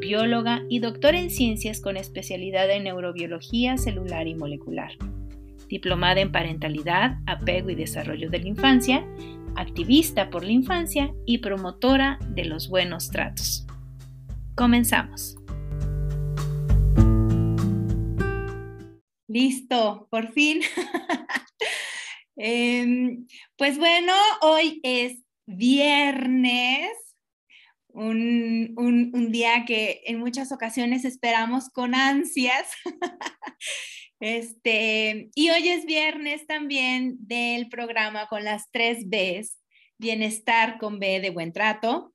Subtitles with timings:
[0.00, 4.92] bióloga y doctora en ciencias con especialidad en neurobiología celular y molecular.
[5.68, 9.06] Diplomada en parentalidad, apego y desarrollo de la infancia,
[9.56, 13.66] activista por la infancia y promotora de los buenos tratos.
[14.54, 15.36] Comenzamos.
[19.28, 20.60] Listo, por fin.
[22.36, 27.03] Em, pues bueno, hoy es viernes
[27.94, 32.68] un, día que en muchas ocasiones esperamos con ansias.
[34.20, 39.58] este, y hoy es viernes también del programa con las tres Bs,
[39.98, 42.12] Bienestar con B de Buen Trato.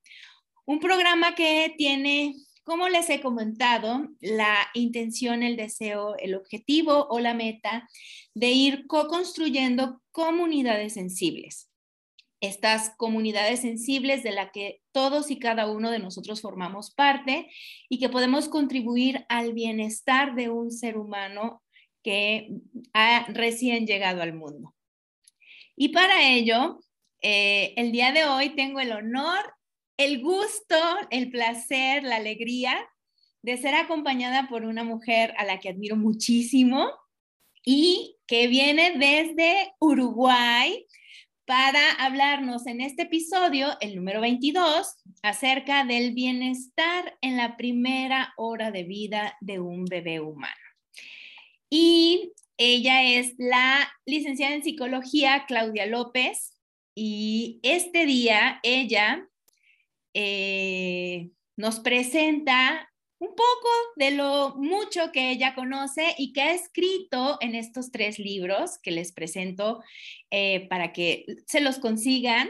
[0.66, 7.20] Un programa que tiene, como les he comentado, la intención, el deseo, el objetivo o
[7.20, 7.88] la meta
[8.34, 11.69] de ir co-construyendo comunidades sensibles
[12.42, 17.50] estas comunidades sensibles de la que todos y cada uno de nosotros formamos parte
[17.90, 21.62] y que podemos contribuir al bienestar de un ser humano
[22.04, 22.50] que
[22.94, 24.73] ha recién llegado al mundo.
[25.76, 26.80] Y para ello,
[27.22, 29.54] eh, el día de hoy tengo el honor,
[29.98, 30.78] el gusto,
[31.10, 32.78] el placer, la alegría
[33.42, 36.90] de ser acompañada por una mujer a la que admiro muchísimo
[37.66, 40.86] y que viene desde Uruguay
[41.50, 48.69] para hablarnos en este episodio, el número 22, acerca del bienestar en la primera hora
[48.69, 50.53] de vida de un bebé humano.
[51.67, 56.55] Y ella es la licenciada en psicología Claudia López
[56.93, 59.27] y este día ella
[60.14, 67.38] eh, nos presenta un poco de lo mucho que ella conoce y que ha escrito
[67.42, 69.84] en estos tres libros que les presento
[70.32, 72.50] eh, para que se los consigan.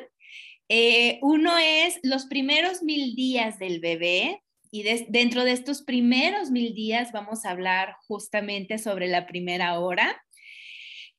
[0.69, 6.75] Eh, uno es Los primeros mil días del bebé y dentro de estos primeros mil
[6.75, 10.24] días vamos a hablar justamente sobre la primera hora.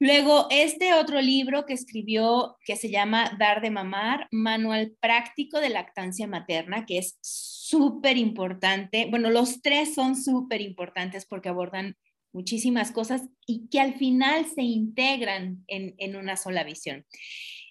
[0.03, 5.69] Luego, este otro libro que escribió que se llama Dar de mamar, Manual Práctico de
[5.69, 9.09] Lactancia Materna, que es súper importante.
[9.11, 11.99] Bueno, los tres son súper importantes porque abordan
[12.33, 17.05] muchísimas cosas y que al final se integran en, una sola visión.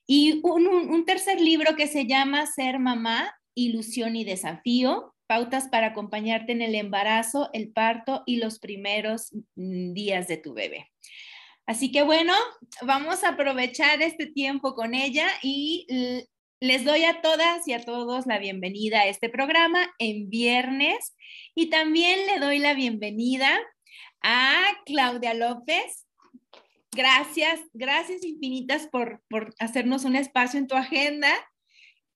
[0.05, 6.51] Y un, tercer libro que se llama Ser mamá, ilusión y desafío, pautas para acompañarte
[6.51, 10.91] en el embarazo, el parto y los primeros mm, días de tu bebé.
[11.69, 12.33] Así que bueno,
[12.81, 15.85] vamos a aprovechar este tiempo con ella y
[16.59, 21.15] les doy a todas y a todos la bienvenida a este programa en viernes
[21.53, 23.55] y también le doy la bienvenida
[24.23, 26.07] a Claudia López.
[26.91, 31.29] Gracias, gracias infinitas por, por hacernos un espacio en tu agenda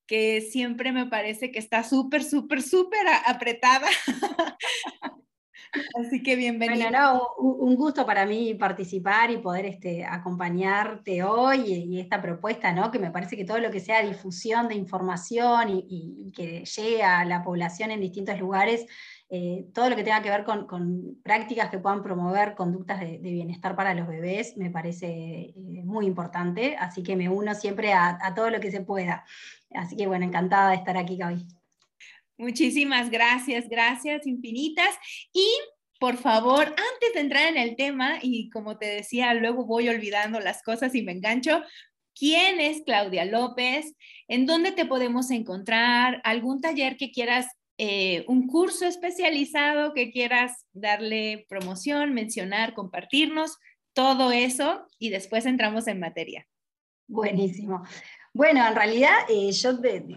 [0.07, 3.87] que siempre me parece que está súper, súper, súper apretada.
[5.99, 6.89] Así que bienvenida.
[6.89, 12.91] Bueno, un gusto para mí participar y poder este, acompañarte hoy y, esta propuesta, ¿no?
[12.91, 17.25] que me parece que todo lo que sea difusión de información y, que llegue a
[17.25, 18.85] la población en distintos lugares,
[19.29, 23.75] eh, todo lo que tenga que ver con, prácticas que puedan promover conductas de, bienestar
[23.75, 28.35] para los bebés, me parece eh, muy importante, así que me uno siempre a, a
[28.35, 29.25] todo lo que se pueda.
[29.73, 31.47] Así que bueno, encantada de estar aquí hoy.
[32.37, 34.95] Muchísimas gracias, gracias infinitas.
[35.33, 35.47] Y
[35.99, 40.39] por favor, antes de entrar en el tema, y como te decía, luego voy olvidando
[40.39, 41.61] las cosas y me engancho,
[42.13, 43.95] ¿quién es Claudia López?
[44.27, 46.21] ¿En dónde te podemos encontrar?
[46.23, 47.47] ¿Algún taller que quieras,
[47.77, 53.57] eh, un curso especializado que quieras darle promoción, mencionar, compartirnos?
[53.93, 56.47] Todo eso y después entramos en materia.
[57.07, 57.83] Buenísimo.
[58.35, 59.73] Bueno, en realidad eh, yo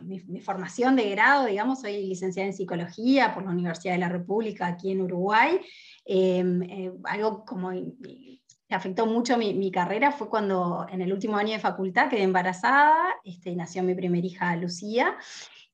[0.06, 4.66] mi, formación de grado, digamos, soy licenciada en psicología por la Universidad de la República
[4.66, 5.60] aquí en Uruguay.
[6.06, 8.40] Em, eh, algo como que
[8.70, 13.54] afectó mucho mi, carrera fue cuando en el último año de facultad quedé embarazada, este,
[13.54, 15.14] nació mi primera hija Lucía.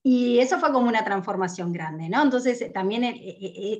[0.04, 2.22] Y eso fue como una transformación grande, ¿no?
[2.22, 3.04] Entonces eh, también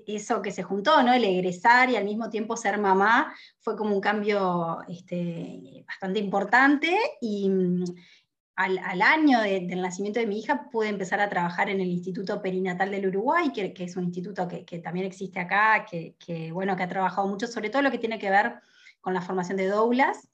[0.06, 1.12] eso que se juntó, ¿no?
[1.12, 6.97] El egresar y al mismo tiempo ser mamá fue como un cambio este, bastante importante
[7.20, 7.50] y,
[8.54, 12.90] al, año del nacimiento de mi hija pude empezar a trabajar en el Instituto Perinatal
[12.90, 17.26] del Uruguay, que, es un instituto que, también existe acá, que, bueno, que ha trabajado
[17.28, 18.54] mucho sobre todo lo que tiene que ver
[19.00, 20.28] con la formación de Douglas.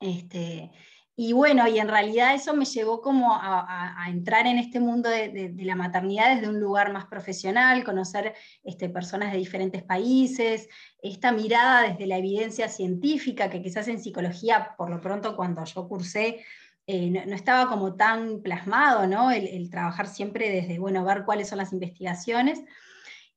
[0.00, 0.70] Este,
[1.18, 5.54] y bueno, y en realidad eso me llevó como a, entrar en este mundo de,
[5.56, 8.34] la maternidad desde un lugar más profesional, conocer
[8.64, 10.68] este, personas de diferentes países,
[11.00, 15.88] esta mirada desde la evidencia científica, que quizás en psicología, por lo pronto cuando yo
[15.88, 16.44] cursé,
[16.86, 19.30] eh, no, estaba como tan plasmado, ¿no?
[19.32, 22.62] El, trabajar siempre desde, bueno, ver cuáles son las investigaciones.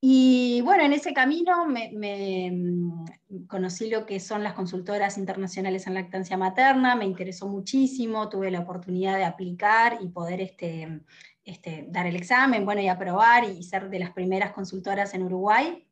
[0.02, 5.96] Y bueno, en ese camino me, mm, conocí lo que son las consultoras internacionales en
[5.96, 11.02] lactancia materna, me interesó muchísimo, tuve la oportunidad de aplicar y poder este,
[11.44, 15.89] este, dar el examen, bueno, y aprobar y ser de las primeras consultoras en Uruguay.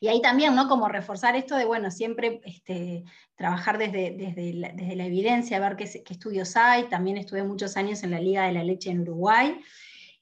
[0.00, 0.66] Y ahí también, ¿no?
[0.66, 3.04] Como reforzar esto de, bueno, siempre este,
[3.36, 6.84] trabajar desde, desde, la, desde la evidencia, ver qué, estudios hay.
[6.84, 9.60] También estuve muchos años en la Liga de la Leche en Uruguay.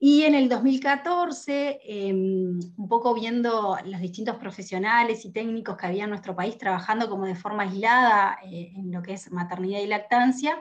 [0.00, 6.04] Y en el 2014, em, un poco viendo los distintos profesionales y técnicos que había
[6.04, 9.86] en nuestro país trabajando como de forma aislada eh, en lo que es maternidad y
[9.86, 10.60] lactancia,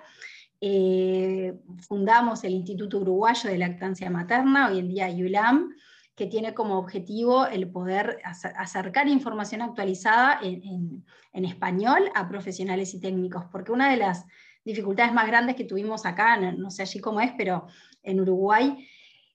[0.61, 1.53] eh,
[1.87, 5.75] fundamos el Instituto Uruguayo de Lactancia Materna, hoy en día IULAM,
[6.17, 12.99] que tiene como objetivo el poder acercar información actualizada en, en español a profesionales y
[12.99, 14.25] técnicos, porque una de las
[14.65, 17.67] dificultades más grandes que tuvimos acá, no sé allí cómo es, pero
[18.01, 18.87] en Uruguay,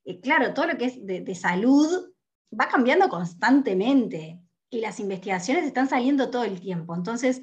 [0.05, 2.11] eh, claro, todo lo que es de, salud
[2.53, 6.97] va cambiando constantemente y las investigaciones están saliendo todo el tiempo.
[6.97, 7.43] Entonces,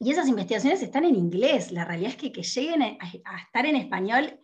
[0.00, 1.70] y esas investigaciones están en inglés.
[1.70, 4.40] La realidad es que que lleguen a, estar en español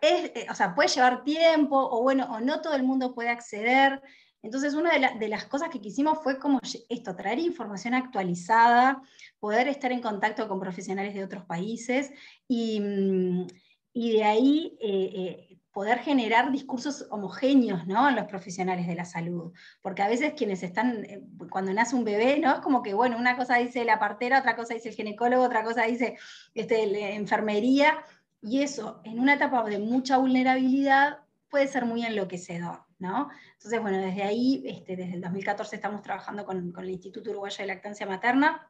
[0.00, 4.00] eh, o sea, puede llevar tiempo, o bueno, o no todo el mundo puede acceder.
[4.42, 9.02] Entonces, una de, las cosas que quisimos fue como esto, traer información actualizada,
[9.40, 12.12] poder estar en contacto con profesionales de otros países
[12.46, 13.46] y, mm,
[13.94, 18.08] de ahí eh, poder generar discursos homogéneos ¿no?
[18.08, 19.52] en los profesionales de la salud.
[19.80, 22.54] Porque a veces quienes están, eh, cuando nace un bebé, ¿no?
[22.54, 25.62] es como que, bueno, una cosa dice la partera, otra cosa dice el ginecólogo, otra
[25.62, 26.16] cosa dice
[26.52, 27.96] este, la enfermería,
[28.40, 31.18] y eso en una etapa de mucha vulnerabilidad
[31.48, 32.88] puede ser muy enloquecedor.
[32.98, 33.30] ¿no?
[33.54, 37.66] Entonces, bueno, desde ahí, este, desde el 2014 estamos trabajando con, el Instituto Uruguayo de
[37.66, 38.68] Lactancia Materna,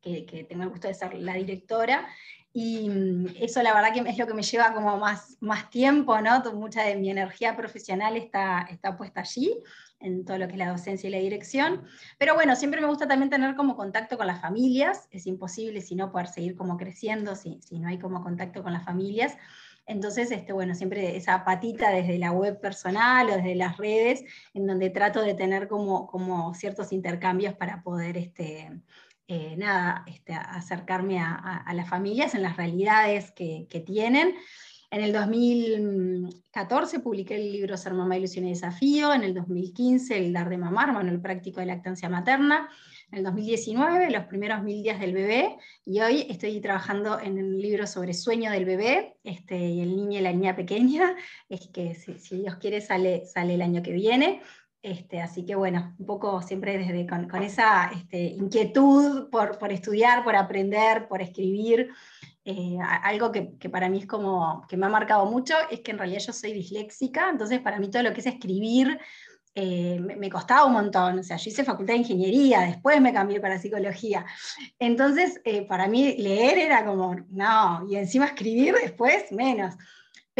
[0.00, 2.08] que, tengo el gusto de ser la directora,
[2.52, 6.20] y mm, eso la verdad que es lo que me lleva como más, más tiempo,
[6.20, 6.42] ¿no?
[6.54, 9.54] Mucha de mi energía profesional está, está puesta allí,
[10.00, 11.82] en todo lo que es la docencia y la dirección.
[12.18, 15.94] Pero bueno, siempre me gusta también tener como contacto con las familias, es imposible si
[15.94, 19.36] no poder seguir como creciendo, si, si no hay como contacto con las familias.
[19.86, 24.24] Entonces, este, bueno, siempre esa patita desde la web personal o desde las redes,
[24.54, 28.70] en donde trato de tener como, como ciertos intercambios para poder este,
[29.32, 34.34] eh, nada, este, acercarme a, las familias en las realidades que, tienen.
[34.90, 40.32] En el 2014 publiqué el libro Ser Mamá, Ilusión y Desafío, en el 2015 el
[40.32, 42.68] Dar de Mamar, Manual Práctico de Lactancia Materna,
[43.12, 47.56] en el 2019 los primeros mil días del bebé, y hoy estoy trabajando en un
[47.56, 51.14] libro sobre sueño del bebé, este, y el niño y la niña pequeña,
[51.48, 54.42] es que si, Dios quiere sale, sale el año que viene.
[54.82, 60.36] Este, así que bueno, un poco siempre desde con, esa este, inquietud por, estudiar, por
[60.36, 61.90] aprender, por escribir.
[62.44, 65.98] Eh, algo que, para mí es como que me ha marcado mucho es que en
[65.98, 68.98] realidad yo soy disléxica, entonces para mí todo lo que es escribir
[69.54, 71.18] eh, me, costaba un montón.
[71.18, 74.24] O sea, yo hice facultad de ingeniería, después me cambié para psicología.
[74.78, 79.74] Entonces, eh, para mí leer era como, no, y encima escribir después menos.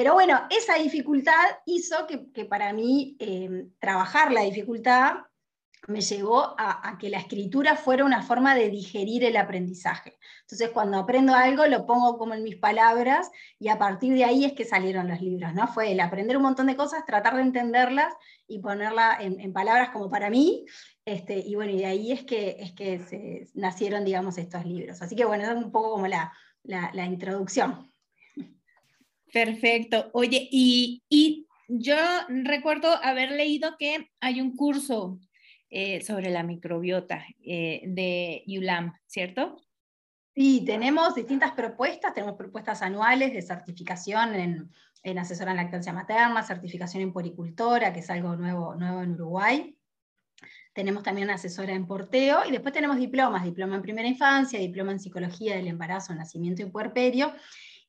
[0.01, 5.17] Pero bueno, esa dificultad hizo que, para mí eh, trabajar la dificultad
[5.89, 10.19] me llevó a, que la escritura fuera una forma de digerir el aprendizaje.
[10.41, 14.47] Entonces, cuando aprendo algo, lo pongo como en mis palabras y a partir de ahí
[14.47, 15.69] es que salieron los libros, ¿no?
[15.69, 18.15] Fue el aprender un montón de cosas, tratar de entenderlas
[18.49, 20.65] y ponerlas en, palabras como para mí.
[21.05, 25.03] Este, y bueno, y de ahí es que, es que nacieron, digamos, estos libros.
[25.03, 26.33] Así que bueno, es un poco como la,
[26.65, 27.90] la introducción.
[29.33, 30.11] Perfecto.
[30.13, 31.97] Oye, y, yo
[32.29, 35.21] recuerdo haber leído que hay un curso
[35.69, 39.63] eh, sobre la microbiota eh, de ULAM, ¿cierto?
[40.35, 44.71] Sí, tenemos distintas propuestas, tenemos propuestas anuales de certificación en,
[45.05, 49.77] en asesora en lactancia materna, certificación en poricultora, que es algo nuevo, nuevo en Uruguay.
[50.73, 54.99] Tenemos también asesora en porteo y después tenemos diplomas, diploma en primera infancia, diploma en
[54.99, 57.33] psicología del embarazo, nacimiento y puerperio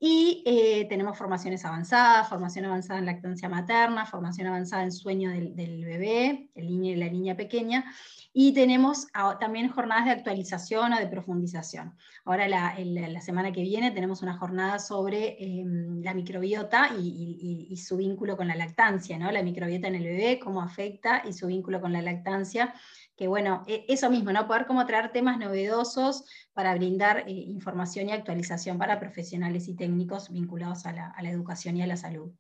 [0.03, 5.53] y eh, tenemos formaciones avanzadas, formación avanzada en lactancia materna, formación avanzada en sueño del,
[5.86, 7.86] bebé, el la niña pequeña,
[8.34, 11.96] y tenemos también jornadas de actualización o de profundización.
[12.25, 17.77] Ahora la, la semana que viene tenemos una jornada sobre em, la microbiota y, y,
[17.77, 19.31] su vínculo con la lactancia, ¿no?
[19.31, 22.74] la microbiota en el bebé, cómo afecta y su vínculo con la lactancia
[23.22, 24.48] que bueno, e, eso mismo, ¿no?
[24.48, 30.31] Poder como traer temas novedosos para brindar eh, información y actualización para profesionales y técnicos
[30.31, 32.31] vinculados a la, educación y a la salud.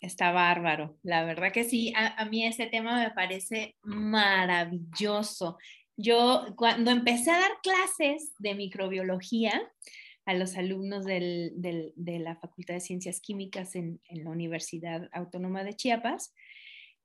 [0.00, 5.56] Está bárbaro, la verdad que sí, a, mí ese tema me parece maravilloso.
[5.96, 9.72] Yo cuando empecé a dar clases de microbiología
[10.26, 15.74] a los alumnos de la Facultad de Ciencias Químicas en, en la Universidad Autónoma de
[15.74, 16.34] Chiapas,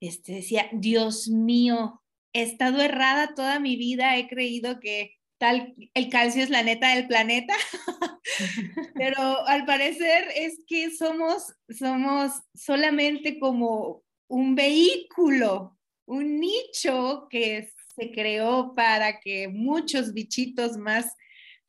[0.01, 2.00] este, decía, Dios mío,
[2.34, 6.96] he estado errada toda mi vida, he creído que tal, el calcio es la neta
[6.96, 7.54] del planeta,
[8.96, 18.12] pero al parecer es que somos, somos solamente como un vehículo, un nicho que se
[18.12, 21.14] creó para que muchos bichitos más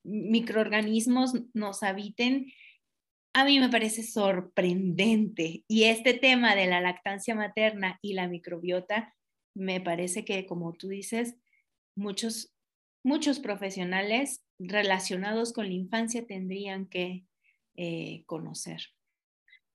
[0.04, 2.52] microorganismos nos habiten
[3.34, 5.64] a mí me parece sorprendente.
[5.66, 9.14] Y este tema de la lactancia materna y la microbiota,
[9.54, 11.36] me parece que, como tú dices,
[11.94, 12.54] muchos,
[13.04, 17.24] muchos profesionales relacionados con la infancia tendrían que
[17.76, 18.82] eh, conocer.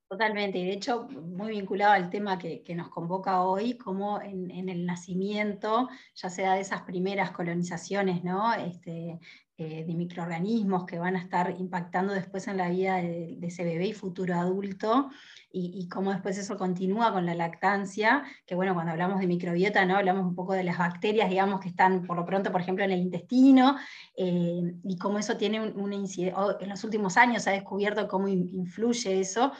[0.09, 4.85] Totalmente, y de hecho, muy vinculado al tema que, nos convoca hoy, como en, el
[4.85, 8.53] nacimiento, ya sea de esas primeras colonizaciones, ¿no?
[8.53, 9.19] Este,
[9.59, 13.87] eh, de microorganismos que van a estar impactando después en la vida de, ese bebé
[13.87, 15.09] y futuro adulto,
[15.51, 19.95] y, cómo después eso continúa con la lactancia, que bueno, cuando hablamos de microbiota, ¿no?
[19.95, 22.91] hablamos un poco de las bacterias, digamos, que están por lo pronto, por ejemplo, en
[22.91, 23.77] el intestino,
[24.15, 28.27] eh, y cómo eso tiene una incidencia, en los últimos años se ha descubierto cómo
[28.27, 29.53] influye eso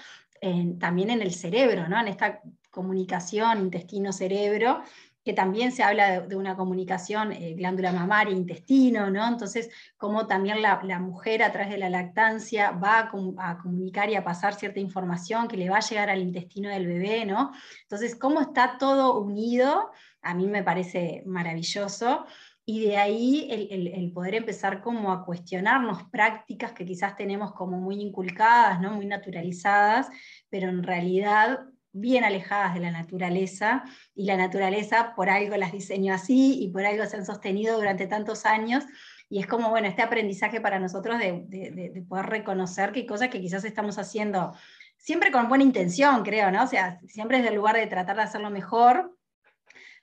[0.77, 1.99] también en el cerebro, ¿no?
[1.99, 2.41] en esta
[2.77, 4.83] comunicación intestino-cerebro,
[5.27, 9.27] que también se habla de, una comunicación eh, glándula mamaria, intestino, ¿no?
[9.27, 14.24] Entonces, cómo también la, mujer a través de la lactancia va a, comunicar y a
[14.24, 17.51] pasar cierta información que le va a llegar al intestino del bebé, ¿no?
[17.81, 19.91] Entonces, cómo está todo unido,
[20.22, 22.25] a mí me parece maravilloso.
[22.65, 28.01] Y de ahí el, poder empezar como a cuestionarnos prácticas que quizás tenemos como muy
[28.01, 28.91] inculcadas, ¿no?
[28.91, 30.07] muy naturalizadas,
[30.50, 31.60] pero en realidad
[31.91, 33.84] bien alejadas de la naturaleza,
[34.15, 38.08] y la naturaleza por algo las diseñó así y por algo se han sostenido durante
[38.08, 38.84] tantos años.
[39.29, 43.65] Y es como, bueno, este aprendizaje para nosotros de, poder reconocer qué cosas que quizás
[43.65, 44.53] estamos haciendo,
[44.98, 46.63] siempre con buena intención, creo, ¿no?
[46.63, 49.17] O sea, siempre desde el lugar de tratar de hacerlo mejor,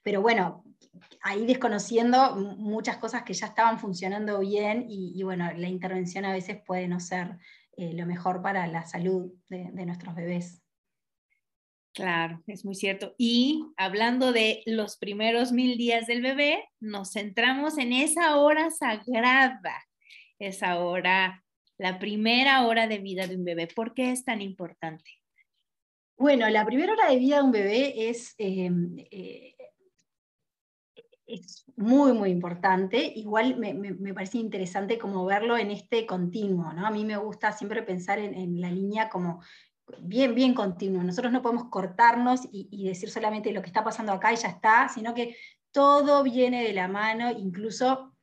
[0.03, 0.65] pero bueno,
[1.23, 6.59] ahí desconociendo muchas cosas que ya estaban funcionando bien y, bueno, la intervención a veces
[6.67, 7.39] puede no ser
[7.77, 10.64] eh, lo mejor para la salud de nuestros bebés.
[11.95, 13.15] Claro, es muy cierto.
[13.19, 19.81] Y hablando de los primeros mil días del bebé, nos centramos en esa hora sagrada,
[20.41, 21.45] esa hora,
[21.79, 23.69] la primera hora de vida de un bebé.
[23.69, 25.09] ¿Por qué es tan importante?
[26.17, 28.71] Bueno, la primera hora de vida de un bebé es, eh,
[29.13, 29.55] eh,
[31.27, 33.13] es muy, muy importante.
[33.15, 36.89] Igual me, parece interesante como verlo en este continuo, ¿no?
[36.89, 39.43] A mí me gusta siempre pensar en, en la línea como
[40.01, 41.03] bien, bien continuo.
[41.03, 44.89] Nosotros no podemos cortarnos y, decir solamente lo que está pasando acá y ya está,
[44.89, 45.37] sino que
[45.73, 48.15] todo viene de la mano, incluso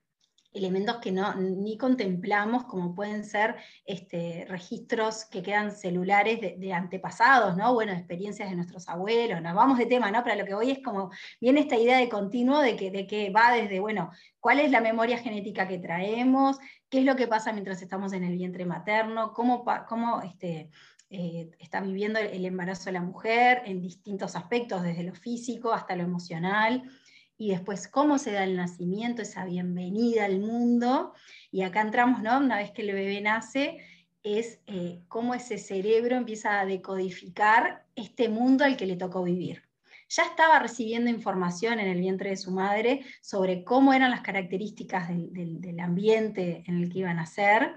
[0.53, 7.55] elementos que no, ni contemplamos, como pueden ser este, registros que quedan celulares de, antepasados,
[7.55, 7.73] ¿no?
[7.73, 10.23] Bueno, experiencias de nuestros abuelos, nos vamos de tema, ¿no?
[10.23, 13.29] Pero lo que voy es como, viene esta idea de continuo de que, de que
[13.29, 16.57] va desde, bueno, cuál es la memoria genética que traemos,
[16.89, 20.69] qué es lo que pasa mientras estamos en el vientre materno, cómo, cómo este,
[21.13, 25.95] eh, está viviendo el embarazo de la mujer en distintos aspectos, desde lo físico hasta
[25.97, 26.89] lo emocional,
[27.37, 31.13] y después cómo se da el nacimiento, esa bienvenida al mundo,
[31.51, 32.37] y acá entramos, ¿no?
[32.37, 33.79] Una vez que el bebé nace,
[34.23, 39.63] es eh, cómo ese cerebro empieza a decodificar este mundo al que le tocó vivir.
[40.07, 45.09] Ya estaba recibiendo información en el vientre de su madre sobre cómo eran las características
[45.09, 47.75] del, del ambiente en el que iban a nacer,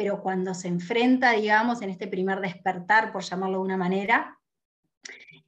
[0.00, 4.38] pero cuando se enfrenta, digamos, en este primer despertar, por llamarlo de una manera,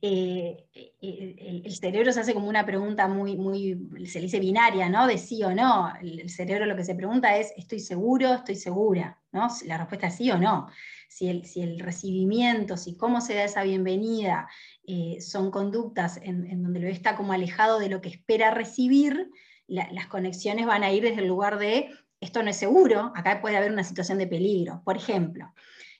[0.03, 4.91] eh, eh, el, cerebro se hace como una pregunta muy, muy, se le dice binaria,
[4.91, 5.07] ¿no?
[5.07, 5.91] De sí o no.
[6.03, 8.35] El, cerebro lo que se pregunta es, ¿estoy seguro?
[8.35, 9.19] ¿Estoy segura?
[9.33, 9.49] ¿no?
[9.65, 10.69] La respuesta es sí o no.
[11.09, 14.51] Si el, si el recibimiento, si cómo se da esa bienvenida,
[14.87, 19.31] eh, son conductas en, donde lo está como alejado de lo que espera recibir,
[19.67, 21.89] las conexiones van a ir desde el lugar de
[22.23, 24.81] esto no es seguro, acá puede haber una situación de peligro.
[24.85, 25.53] Por ejemplo,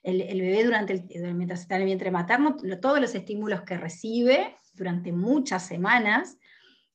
[0.05, 4.57] el, bebé durante el, mientras está en el vientre materno, todos los estímulos que recibe
[4.73, 6.39] durante muchas semanas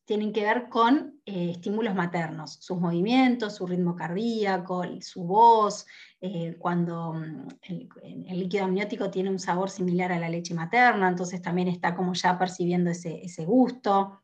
[0.06, 5.86] tienen que ver con eh, estímulos maternos, sus movimientos, su ritmo cardíaco, su voz,
[6.22, 11.42] eh, cuando mm, el, líquido amniótico tiene un sabor similar a la leche materna, entonces
[11.42, 14.22] también está como ya percibiendo ese, ese gusto.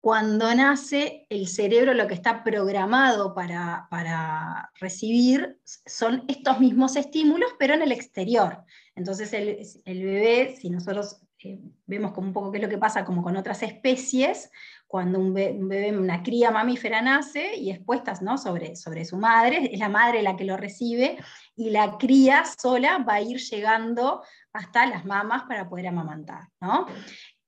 [0.00, 7.74] Cuando nace, el cerebro lo que está programado para, recibir son estos mismos estímulos, pero
[7.74, 8.64] en el exterior.
[8.94, 13.04] Entonces el, bebé, si nosotros eh, vemos como un poco qué es lo que pasa
[13.04, 14.50] como con otras especies,
[14.86, 18.38] cuando un bebé, una cría mamífera nace y es puesta ¿no?
[18.38, 21.18] sobre, sobre su madre, es la madre la que lo recibe,
[21.54, 26.48] y la cría sola va a ir llegando hasta las mamas para poder amamantar.
[26.60, 26.86] ¿no?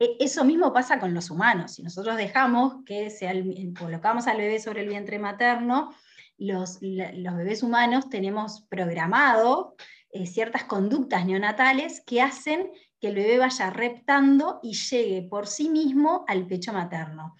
[0.02, 1.74] E, eso mismo pasa con los humanos.
[1.74, 3.32] Si nosotros dejamos que sea
[3.78, 5.94] colocamos al bebé sobre el vientre materno,
[6.38, 9.76] los, los bebés humanos tenemos programado
[10.10, 15.68] eh, ciertas conductas neonatales que hacen que el bebé vaya reptando y llegue por sí
[15.68, 17.36] mismo al pecho materno.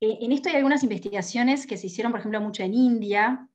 [0.00, 3.48] Eh, en esto hay algunas investigaciones que se hicieron, por ejemplo, mucho en India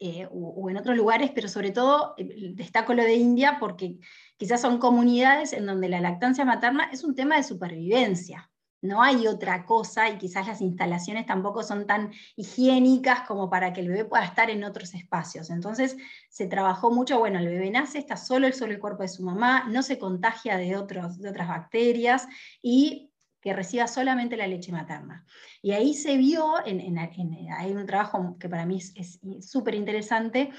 [0.00, 3.98] eh, o, en otros lugares, pero sobre todo destaco lo de India porque
[4.36, 8.50] quizás son comunidades en donde la lactancia materna es un tema de supervivencia
[8.84, 13.80] no hay otra cosa y quizás las instalaciones tampoco son tan higiénicas como para que
[13.80, 15.48] el bebé pueda estar en otros espacios.
[15.48, 15.96] Entonces
[16.28, 19.64] se trabajó mucho, bueno, el bebé nace, está solo sobre el cuerpo de su mamá,
[19.70, 22.28] no se contagia de, otros, de otras bacterias
[22.60, 23.10] y
[23.44, 25.26] que reciba solamente la leche materna.
[25.60, 30.50] Y ahí se vio, en, hay un trabajo que para mí es súper interesante,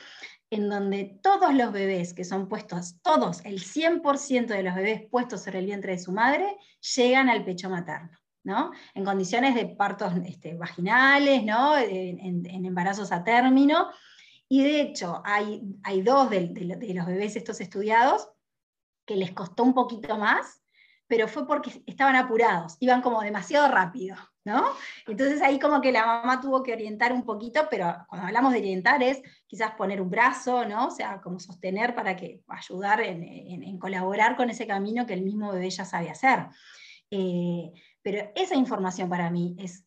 [0.51, 5.43] en donde todos los bebés que son puestos, todos, el 100% de los bebés puestos
[5.43, 6.57] sobre el vientre de su madre,
[6.95, 8.15] llegan al pecho materno.
[8.43, 8.71] ¿no?
[8.93, 11.75] En condiciones de partos este, vaginales, ¿no?
[11.75, 13.89] en, embarazos a término.
[14.47, 18.29] Y de hecho, hay, hay dos de, de los bebés estos estudiados
[19.07, 20.61] que les costó un poquito más,
[21.07, 24.15] pero fue porque estaban apurados, iban como demasiado rápido.
[24.45, 24.63] ¿no?
[25.07, 28.59] Entonces ahí como que la mamá tuvo que orientar un poquito, pero cuando hablamos de
[28.59, 30.87] orientar es quizás poner un brazo, ¿no?
[30.87, 35.51] O sea, como sostener para que ayudar en, colaborar con ese camino que el mismo
[35.51, 36.45] bebé ya sabe hacer.
[37.09, 37.71] Eh,
[38.03, 39.83] pero esa información para mí es,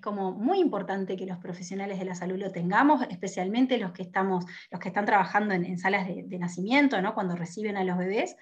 [0.00, 4.44] como muy importante que los profesionales de la salud lo tengamos, especialmente los que, estamos,
[4.72, 7.14] los que están trabajando en, salas de, de, nacimiento, ¿no?
[7.14, 8.36] cuando reciben a los bebés,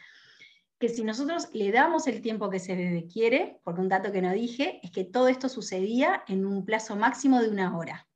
[0.81, 4.23] que si nosotros le damos el tiempo que ese bebé quiere, porque un dato que
[4.23, 8.09] no dije es que todo esto sucedía en un plazo máximo de una hora.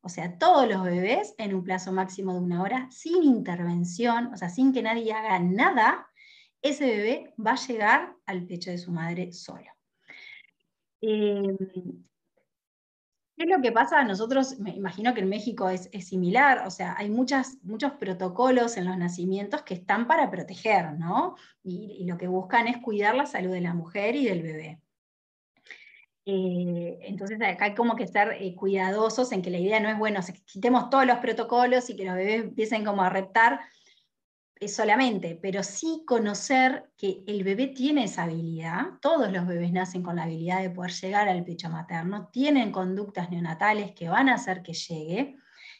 [0.00, 4.36] O sea, todos los bebés en un plazo máximo de una hora, sin intervención, o
[4.36, 6.08] sea, sin que nadie haga nada,
[6.60, 9.70] ese bebé va a llegar al pecho de su madre solo.
[11.00, 11.56] Eh,
[13.38, 14.02] ¿Qué es lo que pasa?
[14.02, 18.98] Nosotros, me imagino que en México es, similar, o sea, hay muchos protocolos en los
[18.98, 21.36] nacimientos que están para proteger, ¿no?
[21.62, 24.80] Y, lo que buscan es cuidar la salud de la mujer y del bebé.
[26.26, 29.96] Eh, entonces acá hay como que ser eh, cuidadosos en que la idea no es,
[29.96, 33.60] bueno, quitemos todos los protocolos y que los bebés empiecen como a reptar,
[34.66, 40.16] solamente, pero sí conocer que el bebé tiene esa habilidad, todos los bebés nacen con
[40.16, 44.62] la habilidad de poder llegar al pecho materno, tienen conductas neonatales que van a hacer
[44.62, 45.36] que llegue,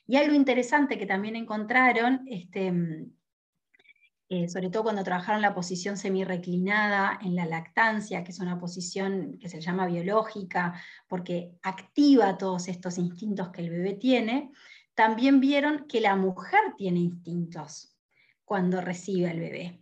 [0.06, 2.72] y algo interesante que también encontraron, este,
[4.28, 9.38] eh, sobre todo cuando trabajaron la posición semi-reclinada en la lactancia, que es una posición
[9.40, 14.52] que se llama biológica, porque activa todos estos instintos que el bebé tiene,
[14.94, 17.97] también vieron que la mujer tiene instintos
[18.48, 19.78] cuando recibe al bebé.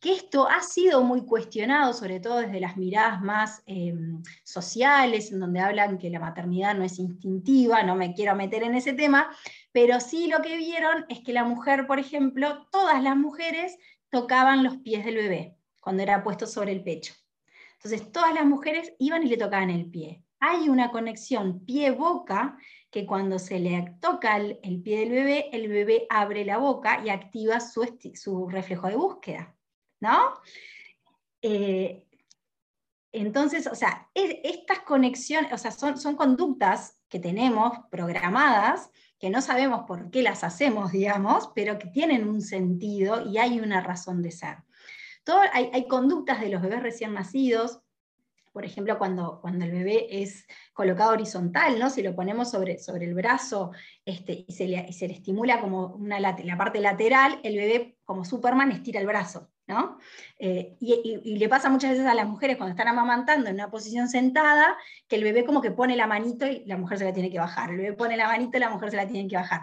[0.00, 5.38] Que esto ha sido muy cuestionado, sobre todo desde las miradas más em, sociales, en
[5.38, 9.30] donde hablan que la maternidad no es instintiva, no me quiero meter en ese tema,
[9.70, 13.78] pero sí lo que vieron es que la mujer, por ejemplo, todas las mujeres
[14.10, 17.14] tocaban los pies del bebé cuando era puesto sobre el pecho.
[17.74, 20.24] Entonces, todas las mujeres iban y le tocaban el pie.
[20.40, 22.58] Hay una conexión pie-boca
[22.92, 27.08] que cuando se le toca el, pie del bebé, el bebé abre la boca y
[27.08, 29.56] activa su, reflejo de búsqueda,
[29.98, 30.34] ¿no?
[31.40, 32.06] Eh,
[33.10, 39.40] entonces, o sea, estas conexiones, o sea, son, son conductas que tenemos programadas, que no
[39.40, 44.20] sabemos por qué las hacemos, digamos, pero que tienen un sentido y hay una razón
[44.20, 44.58] de ser.
[45.24, 47.80] Todo, hay, hay conductas de los bebés recién nacidos,
[48.52, 51.90] por ejemplo, cuando, cuando el bebé es colocado horizontal, ¿no?
[51.90, 53.72] si lo ponemos sobre, sobre el brazo
[54.04, 58.24] este, y, se le, se le, estimula como una, la parte lateral, el bebé como
[58.24, 59.48] Superman estira el brazo.
[59.66, 59.98] ¿no?
[60.38, 64.08] Eh, y, le pasa muchas veces a las mujeres cuando están amamantando en una posición
[64.08, 64.76] sentada,
[65.08, 67.38] que el bebé como que pone la manito y la mujer se la tiene que
[67.38, 67.70] bajar.
[67.70, 69.62] El bebé pone la manito y la mujer se la tiene que bajar.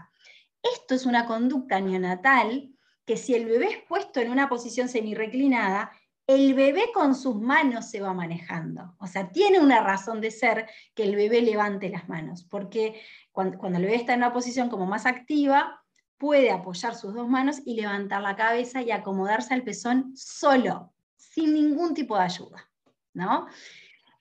[0.62, 2.70] Esto es una conducta neonatal
[3.06, 5.92] que si el bebé es puesto en una posición semi-reclinada,
[6.30, 8.94] el bebé con sus manos se va manejando.
[9.00, 13.58] O sea, tiene una razón de ser que el bebé levante las manos, porque cuando,
[13.66, 15.84] el bebé está en una posición como más activa,
[16.20, 21.52] puede apoyar sus dos manos y levantar la cabeza y acomodarse al pezón solo, sin
[21.52, 22.70] ningún tipo de ayuda.
[23.12, 23.48] ¿no?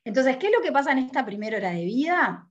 [0.02, 2.48] Entonces, ¿qué es lo que pasa en esta primera hora de vida?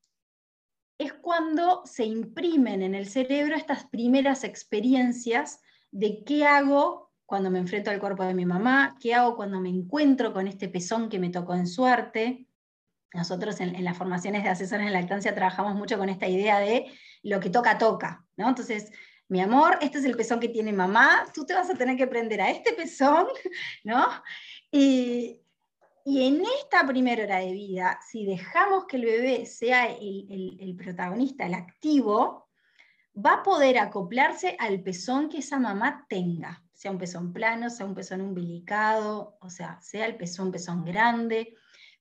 [1.00, 7.60] Es cuando se imprimen en el cerebro estas primeras experiencias de qué hago cuando me
[7.60, 11.20] enfrento al cuerpo de mi mamá, qué hago cuando me encuentro con este pezón que
[11.20, 12.48] me tocó en suerte.
[13.14, 16.86] Nosotros en, las formaciones de asesores en lactancia trabajamos mucho con esta idea de
[17.24, 18.26] lo que toca, toca.
[18.38, 18.48] ¿no?
[18.48, 18.94] Entonces,
[19.28, 22.08] mi amor, este es el pezón que tiene mamá, tú te vas a tener que
[22.08, 23.28] prender a este pezón,
[23.84, 24.08] ¿no?
[24.72, 25.42] Y,
[26.06, 31.56] en esta primera hora de vida, si dejamos que el bebé sea el, protagonista, el
[31.56, 32.48] activo,
[33.14, 37.88] va a poder acoplarse al pezón que esa mamá tenga, sea un pezón plano, sea
[37.88, 41.56] un pezón umbilicado, o sea, sea el pezón, pezón grande,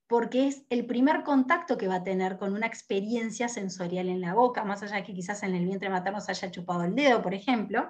[0.05, 4.35] porque es el primer contacto que va a tener con una experiencia sensorial en la
[4.35, 7.33] boca, más allá de que quizás en el vientre materno haya chupado el dedo, por
[7.33, 7.89] ejemplo,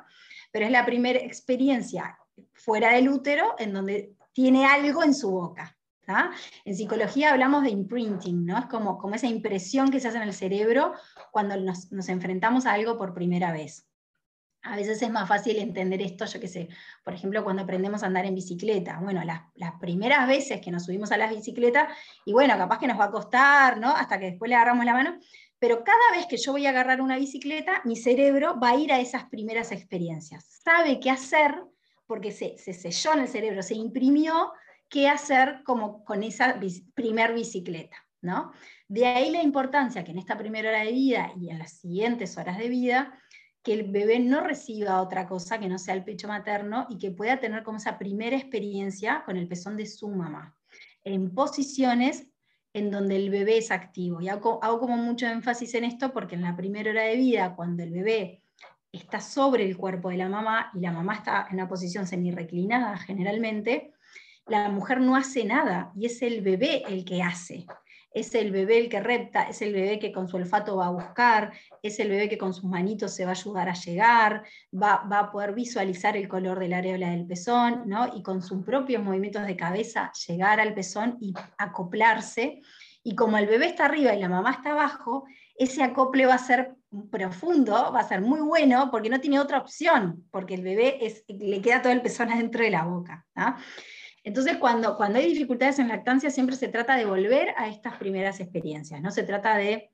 [0.53, 2.17] pero es la primera experiencia
[2.53, 5.77] fuera del útero en donde tiene algo en su boca.
[6.63, 8.57] En psicología hablamos de imprinting, ¿no?
[8.57, 10.93] Es como, como esa impresión que se hace en el cerebro
[11.33, 13.85] cuando nos, nos enfrentamos a algo por primera vez.
[14.67, 16.67] A veces es más fácil entender esto, yo qué sé,
[17.03, 18.99] por ejemplo, cuando aprendemos a andar en bicicleta.
[19.01, 19.41] Bueno, las,
[19.79, 21.87] primeras veces que nos subimos a las bicicletas,
[22.25, 23.89] y bueno, capaz que nos va a costar, ¿no?
[23.89, 25.19] Hasta que después le agarramos la mano,
[25.59, 28.91] pero cada vez que yo voy a agarrar una bicicleta, mi cerebro va a ir
[28.91, 30.45] a esas primeras experiencias.
[30.63, 31.55] Sabe qué hacer,
[32.05, 34.51] porque se, se selló en el cerebro, se imprimió
[34.89, 36.59] qué hacer como con esa
[36.93, 38.51] primer bicicleta, ¿no?
[38.87, 42.37] De ahí la importancia que en esta primera hora de vida y en las siguientes
[42.37, 43.19] horas de vida,
[43.67, 47.11] que el bebé no reciba otra cosa que no sea el pecho materno y que
[47.11, 50.55] pueda tener como esa primera experiencia con el pezón de su mamá,
[51.03, 52.29] en posiciones
[52.71, 54.21] en donde el bebé es activo.
[54.21, 57.83] Y hago, como mucho énfasis en esto porque en la primera hora de vida, cuando
[57.83, 58.41] el bebé
[58.89, 62.95] está sobre el cuerpo de la mamá y la mamá está en una posición semi-reclinada
[62.95, 63.91] generalmente,
[64.45, 67.65] la mujer no hace nada y es el bebé el que hace
[68.19, 70.91] es el bebé el que repta, es el bebé que con su olfato va a
[70.91, 71.53] buscar,
[71.83, 75.31] es el bebé que con sus manitos se va a ayudar a llegar, va, a
[75.31, 78.07] poder visualizar el color del areola del pezón, ¿no?
[78.15, 82.61] y con sus propios movimientos de cabeza llegar al pezón y acoplarse.
[83.03, 85.25] Y como el bebé está arriba y la mamá está abajo,
[85.55, 86.75] ese acople va a ser
[87.11, 91.23] profundo, va a ser muy bueno, porque no tiene otra opción, porque el bebé es,
[91.27, 93.25] le queda todo el pezón adentro de la boca.
[94.23, 98.39] Entonces, cuando, cuando hay dificultades en lactancia, siempre se trata de volver a estas primeras
[98.39, 99.91] experiencias, no se trata de,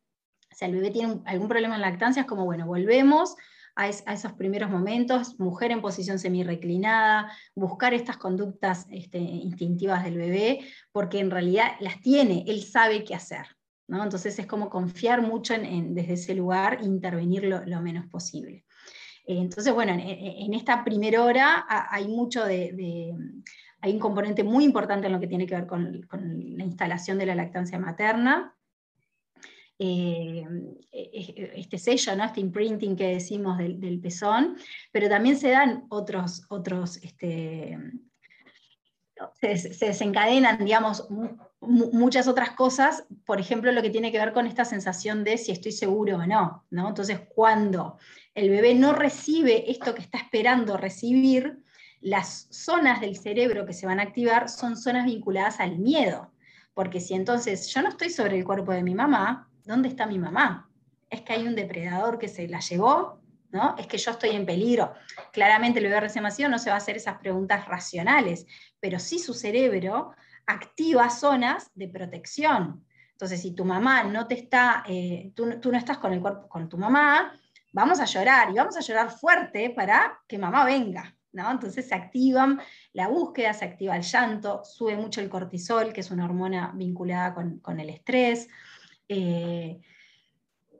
[0.52, 3.36] si el bebé tiene algún problema en lactancia, es como, bueno, volvemos
[3.76, 10.62] a, esos primeros momentos, mujer en posición semi-reclinada, buscar estas conductas este, instintivas del bebé,
[10.92, 13.48] porque en realidad las tiene, él sabe qué hacer.
[13.88, 14.04] ¿no?
[14.04, 18.66] Entonces es como confiar mucho en, desde ese lugar e intervenir lo, menos posible.
[19.26, 23.14] Entonces, bueno, en, esta primera hora hay mucho de
[23.84, 26.08] hay un componente muy importante en lo que tiene que ver con,
[26.58, 28.56] la instalación de la lactancia materna.
[29.78, 30.48] Eh,
[30.90, 32.24] este sello, ¿no?
[32.24, 34.56] este imprinting que decimos del, pezón,
[34.94, 37.78] pero también se dan otros, otros este,
[39.42, 41.06] se, desencadenan, digamos,
[41.60, 45.52] muchas otras cosas, por ejemplo, lo que tiene que ver con esta sensación de si
[45.52, 46.88] estoy seguro o no, ¿no?
[46.88, 47.98] Entonces, cuando
[48.34, 51.62] el bebé no recibe esto que está esperando recibir,
[52.04, 56.34] las zonas del cerebro que se van a activar son zonas vinculadas al miedo.
[56.74, 60.20] Porque si entonces yo no estoy sobre el cuerpo de mi mamá, ¿dónde está mi
[60.20, 60.70] mamá?
[61.10, 63.76] Es que hay un depredador que se la llevó, ¿no?
[63.78, 64.94] Es que yo estoy en peligro.
[65.32, 68.46] Claramente el bebé recién nacido no se va a hacer esas preguntas racionales,
[68.82, 70.14] pero sí su cerebro
[70.46, 72.86] activa zonas de protección.
[73.12, 76.50] Entonces, si tu mamá no te está, eh, tú, tú, no estás con el cuerpo,
[76.50, 77.40] con tu mamá,
[77.72, 82.60] vamos a llorar y vamos a llorar fuerte para que mamá venga, entonces se activan
[82.94, 87.34] la búsqueda, se activa el llanto, sube mucho el cortisol, que es una hormona vinculada
[87.34, 88.48] con, el estrés.
[89.10, 89.82] Eh,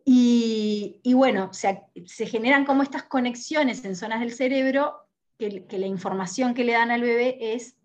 [0.06, 1.82] y, bueno, se,
[2.26, 7.02] generan como estas conexiones en zonas del cerebro que, la información que le dan al
[7.02, 7.78] bebé es,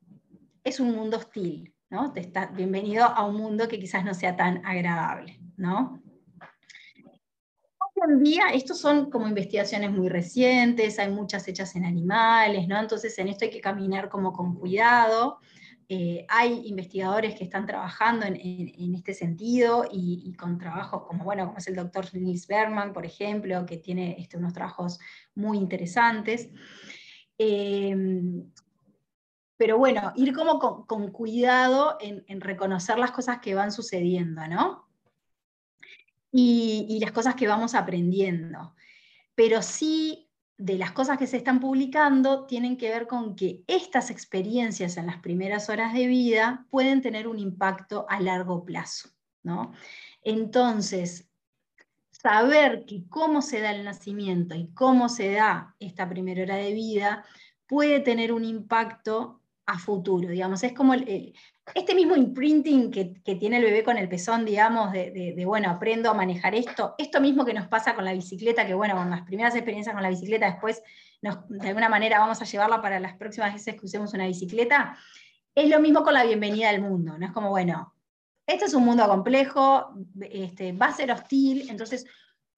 [0.64, 2.12] es un mundo hostil, ¿no?
[2.12, 6.02] Te está, bienvenido a un mundo que quizás no sea tan agradable, ¿no?
[8.06, 12.78] En día, estos son como investigaciones muy recientes, hay muchas hechas en animales, ¿no?
[12.78, 15.38] Entonces en esto hay que caminar como con cuidado.
[15.90, 21.58] Eh, hay investigadores que están trabajando en, este sentido y, con trabajos como, bueno, como
[21.58, 24.98] es el doctor Nils Bergman, por ejemplo, que tiene este, unos trabajos
[25.34, 26.50] muy interesantes.
[27.38, 28.50] Em,
[29.56, 34.87] pero bueno, ir como con, cuidado en, en, reconocer las cosas que van sucediendo, ¿no?
[36.32, 38.74] Y, las cosas que vamos aprendiendo.
[39.34, 44.10] Pero sí de las cosas que se están publicando tienen que ver con que estas
[44.10, 49.10] experiencias en las primeras horas de vida pueden tener un impacto a largo plazo.
[49.44, 49.72] ¿no?
[50.22, 51.28] Entonces,
[52.10, 56.72] saber que cómo se da el nacimiento y cómo se da esta primera hora de
[56.72, 57.24] vida
[57.66, 63.64] puede tener un impacto a futuro, digamos, es como este mismo imprinting que, tiene el
[63.64, 67.68] bebé con el pezón, digamos, de, bueno, aprendo a manejar esto, esto mismo que nos
[67.68, 70.82] pasa con la bicicleta, que bueno, con las primeras experiencias con la bicicleta, después
[71.20, 74.96] de alguna manera vamos a llevarla para las próximas veces que usemos una bicicleta,
[75.54, 77.26] es lo mismo con la bienvenida al mundo, ¿no?
[77.26, 77.92] Es como, bueno,
[78.46, 79.92] este es un mundo complejo,
[80.30, 82.06] este, va a ser hostil, entonces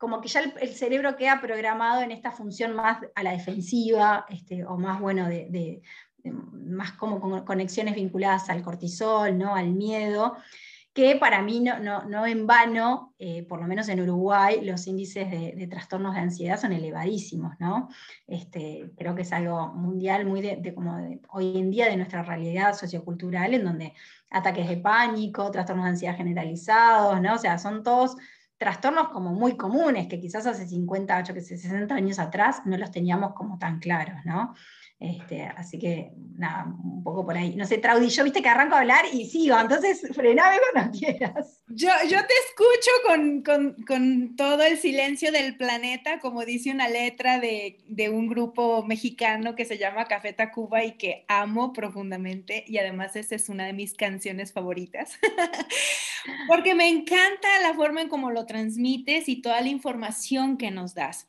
[0.01, 4.65] como que ya el, cerebro queda programado en esta función más a la defensiva, este,
[4.65, 5.83] o más, bueno, de,
[6.25, 9.55] más como con conexiones vinculadas al cortisol, ¿no?
[9.55, 10.37] al miedo,
[10.93, 15.31] que para mí no, no, en vano, eh, por lo menos en Uruguay, los índices
[15.31, 17.55] de, trastornos de ansiedad son elevadísimos.
[17.61, 17.89] ¿no?
[18.27, 22.75] Este, creo que es algo mundial, muy de, como hoy en día de nuestra realidad
[22.75, 23.95] sociocultural, en donde
[24.31, 27.35] ataques de pánico, trastornos de ansiedad generalizados, ¿no?
[27.35, 28.17] o sea, son todos
[28.61, 33.59] trastornos como muy comunes, que quizás hace 50, 60 años atrás no los teníamos como
[33.59, 34.55] tan claros, ¿no?
[35.01, 37.55] Este, así que nada, un poco por ahí.
[37.57, 41.63] No sé, Traudy, yo viste que arranco a hablar y sigo, entonces frename cuando quieras.
[41.69, 46.91] Yo, yo te escucho con, con, con, todo el silencio del planeta, como dice una
[46.91, 52.65] letra de, de, un grupo mexicano que se llama Café Tacuba y que amo profundamente
[52.67, 55.19] y además esa es una de mis canciones favoritas,
[56.47, 60.95] porque me encanta la forma en cómo lo transmites y toda la información que nos
[60.95, 61.27] das.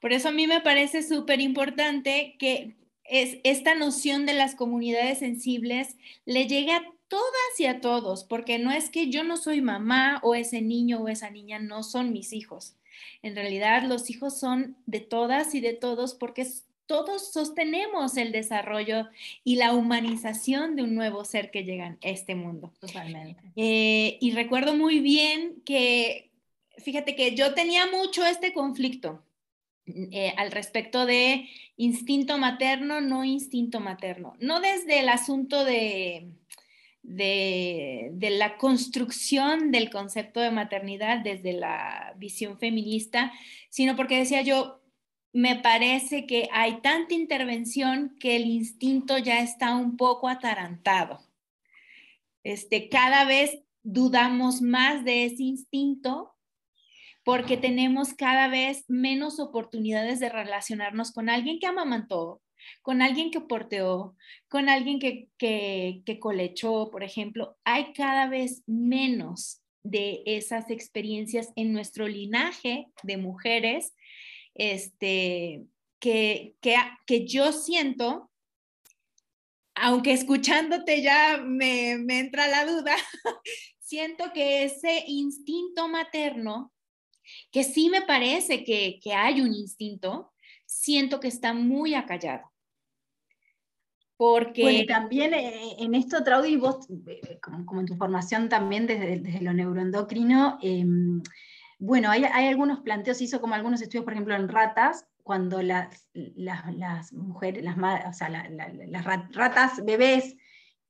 [0.00, 2.81] Por eso a mí me parece súper importante que
[3.12, 8.58] es esta noción de las comunidades sensibles le llega a todas y a todos, porque
[8.58, 12.10] no es que yo no soy mamá o ese niño o esa niña no son
[12.10, 12.74] mis hijos.
[13.20, 16.46] En realidad los hijos son de todas y de todos porque
[16.86, 19.08] todos sostenemos el desarrollo
[19.44, 22.72] y la humanización de un nuevo ser que llega a este mundo.
[22.80, 23.42] Totalmente.
[23.56, 26.30] Eh, y recuerdo muy bien que,
[26.78, 29.22] fíjate que yo tenía mucho este conflicto
[29.86, 34.34] eh, al respecto de instinto materno, no instinto materno.
[34.38, 36.30] No desde el asunto de,
[37.02, 43.32] de, la construcción del concepto de maternidad desde la visión feminista,
[43.70, 44.80] sino porque decía yo,
[45.32, 51.20] me parece que hay tanta intervención que el instinto ya está un poco atarantado.
[52.44, 56.31] Este, cada vez dudamos más de ese instinto
[57.24, 62.42] porque tenemos cada vez menos oportunidades de relacionarnos con alguien que amamantó,
[62.82, 64.16] con alguien que porteó,
[64.48, 67.56] con alguien que, que, que colechó, por ejemplo.
[67.64, 73.94] Hay cada vez menos de esas experiencias en nuestro linaje de mujeres,
[74.54, 75.62] este,
[76.00, 78.30] que, que, que yo siento,
[79.74, 82.94] aunque escuchándote ya me, me entra la duda,
[83.80, 86.72] siento que ese instinto materno
[87.50, 90.32] que sí me parece que, hay un instinto,
[90.66, 92.50] siento que está muy acallado.
[94.16, 94.84] Porque...
[94.86, 100.58] También eh, en esto, Traudy, vos, eh, como, en tu formación también desde, lo neuroendocrino,
[100.62, 101.22] em,
[101.78, 107.12] bueno, hay, algunos planteos, hizo como algunos estudios, por ejemplo, en ratas, cuando las, las,
[107.12, 107.76] mujeres, las,
[108.08, 110.36] o sea, las ratas bebés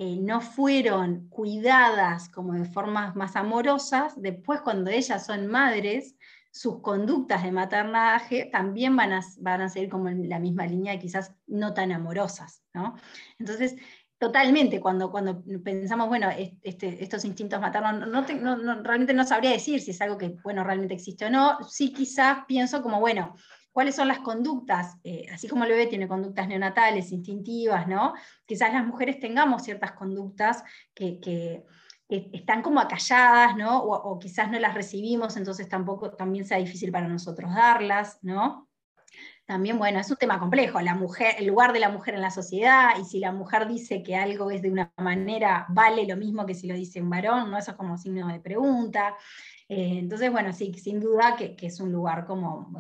[0.05, 6.17] eh, no fueron cuidadas como de formas más amorosas, después cuando ellas son madres,
[6.51, 10.99] sus conductas de maternaje también van a, van a seguir como en la misma línea,
[10.99, 12.65] quizás no tan amorosas.
[12.75, 12.97] ¿no?
[13.39, 13.77] Entonces,
[14.19, 16.29] totalmente, cuando, cuando pensamos, bueno,
[16.63, 20.95] este, estos instintos maternos, no, realmente no sabría decir si es algo que, bueno, realmente
[20.95, 23.37] existe o no, sí quizás pienso como, bueno,
[23.73, 28.13] cuáles son las conductas, eh, así como el bebé tiene conductas neonatales, instintivas, ¿no?
[28.47, 30.63] Quizás las mujeres tengamos ciertas conductas
[30.95, 31.65] que,
[32.09, 33.83] están como acalladas, ¿no?
[33.83, 38.69] O, quizás no las recibimos, entonces tampoco también sea difícil para nosotros darlas, ¿no?
[39.47, 43.05] También, bueno, es un tema complejo, el lugar de la mujer en la sociedad, y
[43.07, 46.67] si la mujer dice que algo es de una manera, vale lo mismo que si
[46.67, 47.57] lo dice un varón, ¿no?
[47.57, 49.17] Eso es como signo de pregunta.
[49.73, 52.71] Eh, entonces, bueno, sí, sin duda que, es un lugar como,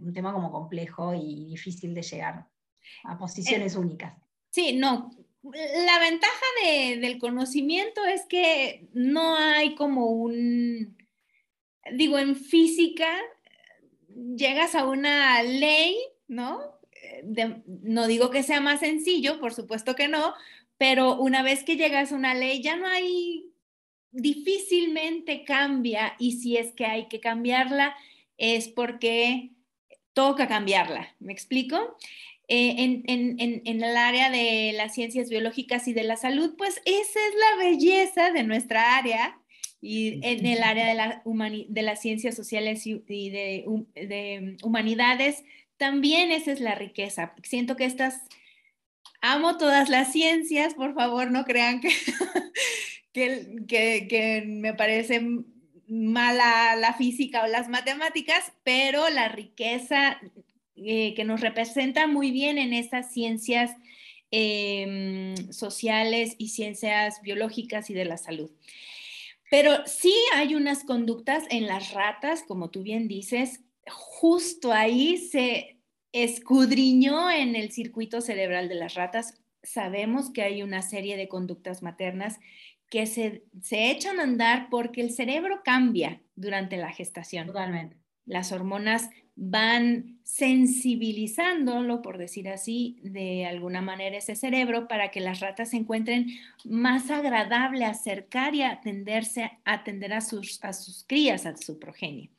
[0.00, 2.48] un tema como complejo y difícil de llegar
[3.04, 4.14] a posiciones eh, únicas.
[4.48, 5.10] Sí, no.
[5.42, 10.96] La ventaja del conocimiento es que no hay como un,
[11.92, 13.08] digo, en física
[14.34, 16.78] llegas a una ley, ¿no?
[17.82, 20.34] no digo que sea más sencillo, por supuesto que no,
[20.78, 23.47] pero una vez que llegas a una ley ya no hay
[24.10, 27.94] difícilmente cambia y si es que hay que cambiarla
[28.36, 29.50] es porque
[30.12, 31.14] toca cambiarla.
[31.18, 31.96] ¿Me explico?
[32.48, 36.80] Eh, en, en, en, el área de las ciencias biológicas y de la salud, pues
[36.86, 39.38] esa es la belleza de nuestra área.
[39.80, 41.22] Y en el área de, la
[41.68, 45.44] de las ciencias sociales y de, de humanidades,
[45.76, 47.34] también esa es la riqueza.
[47.42, 48.22] Siento que estas,
[49.20, 51.90] amo todas las ciencias, por favor, no crean que,
[53.66, 55.20] que, me parece
[55.86, 60.20] mala la física o las matemáticas, pero la riqueza
[60.76, 63.72] eh, que nos representa muy bien en estas ciencias
[64.30, 68.50] em, sociales y ciencias biológicas y de la salud.
[69.50, 75.78] Pero sí hay unas conductas en las ratas, como tú bien dices, justo ahí se
[76.12, 79.34] escudriñó en el circuito cerebral de las ratas.
[79.62, 82.38] Sabemos que hay una serie de conductas maternas
[82.90, 87.46] que se, echan a andar porque el cerebro cambia durante la gestación.
[87.46, 87.96] Totalmente.
[88.24, 95.40] Las hormonas van sensibilizándolo, por decir así, de alguna manera ese cerebro para que las
[95.40, 96.26] ratas se encuentren
[96.64, 102.30] más agradable acercar y atenderse, atender a sus, a sus crías, a su progenie.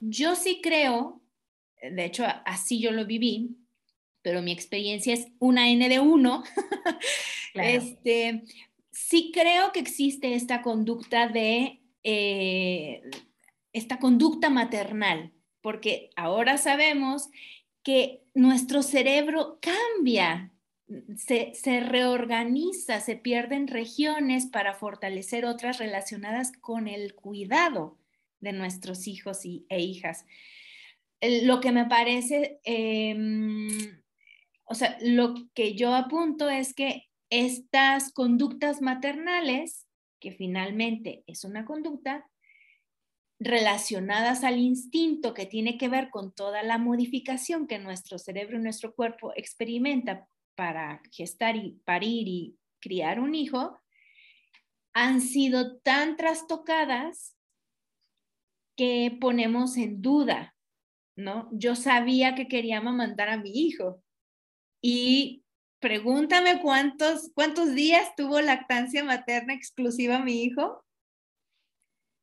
[0.00, 1.22] Yo sí creo,
[1.82, 3.56] de hecho así yo lo viví,
[4.22, 6.44] pero mi experiencia es una N de uno.
[7.54, 8.42] este,
[9.06, 13.02] sí creo que existe esta conducta de, eh,
[13.72, 15.32] esta conducta maternal,
[15.62, 17.28] porque ahora sabemos
[17.84, 20.52] que nuestro cerebro cambia,
[21.16, 27.98] se, reorganiza, se pierden regiones para fortalecer otras relacionadas con el cuidado
[28.40, 30.26] de nuestros hijos y, e hijas.
[31.20, 34.02] Lo que me parece, em,
[34.64, 39.86] o sea, lo que yo apunto es que estas conductas maternales,
[40.20, 42.28] que finalmente es una conducta,
[43.40, 48.62] relacionadas al instinto que tiene que ver con toda la modificación que nuestro cerebro y
[48.62, 53.78] nuestro cuerpo experimenta para gestar y parir y criar un hijo,
[54.92, 57.36] han sido tan trastocadas
[58.76, 60.56] que ponemos en duda,
[61.16, 61.48] ¿no?
[61.52, 64.02] Yo sabía que quería amamantar a mi hijo
[64.82, 65.44] y
[65.80, 70.84] pregúntame cuántos, cuántos días tuvo lactancia materna exclusiva mi hijo.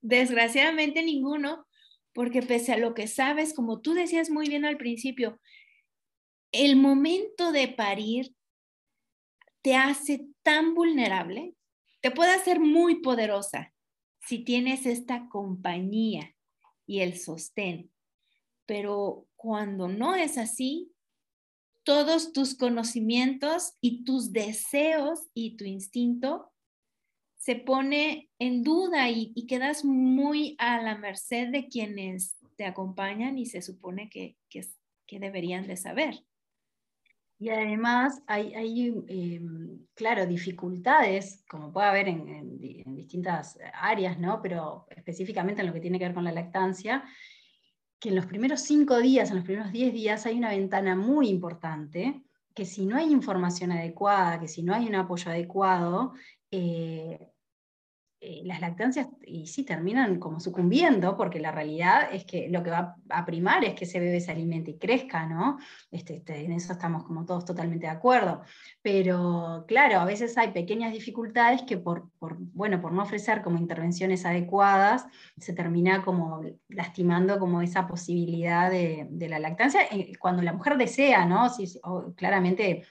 [0.02, 1.66] Desgraciadamente ninguno,
[2.14, 5.40] porque pese a lo que sabes, como tú decías muy bien al principio,
[6.52, 8.34] el momento de parir
[9.62, 11.56] te hace tan vulnerable,
[12.02, 13.74] te puede hacer muy poderosa
[14.22, 16.36] si tienes esta compañía
[16.86, 17.92] y el sostén.
[18.66, 20.95] Pero cuando no es así,
[21.86, 26.52] todos tus conocimientos y tus deseos y tu instinto
[27.38, 33.46] se pone en duda y, quedas muy a la merced de quienes te acompañan y
[33.46, 36.26] se supone que, que, deberían de saber.
[37.38, 39.42] Y además hay, eh,
[39.94, 44.42] claro, dificultades, como puede haber en, en, distintas áreas, ¿no?
[44.42, 47.04] pero específicamente en lo que tiene que ver con la lactancia,
[48.00, 51.30] que en los primeros cinco días, en los primeros diez días, hay una ventana muy
[51.30, 56.14] importante, que si no hay información adecuada, que si no hay un apoyo adecuado,
[56.52, 57.34] eh,
[58.28, 62.72] eh, las lactancias y sí terminan como sucumbiendo, porque la realidad es que lo que
[62.72, 65.60] va a primar es que ese bebé se alimente y crezca, ¿no?
[65.92, 68.42] Este, este, en eso estamos como todos totalmente de acuerdo.
[68.82, 74.26] Pero claro, a veces hay pequeñas dificultades que por, bueno, por no ofrecer como intervenciones
[74.26, 75.06] adecuadas,
[75.38, 81.26] se termina como lastimando como esa posibilidad de, la lactancia, eh, cuando la mujer desea,
[81.26, 81.52] ¿no?
[82.16, 82.84] claramente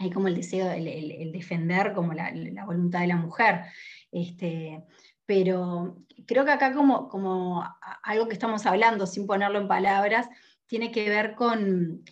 [0.00, 2.32] hay como el deseo, el, defender como la,
[2.64, 3.64] voluntad de la mujer.
[4.12, 4.84] Este,
[5.26, 7.64] pero creo que acá como,
[8.02, 10.28] algo que estamos hablando, sin ponerlo en palabras,
[10.66, 12.04] tiene que ver con,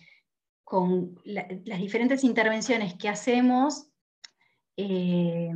[0.63, 3.87] con las diferentes intervenciones que hacemos,
[4.77, 5.51] eh,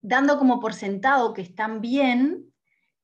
[0.00, 2.52] dando como por sentado que están bien,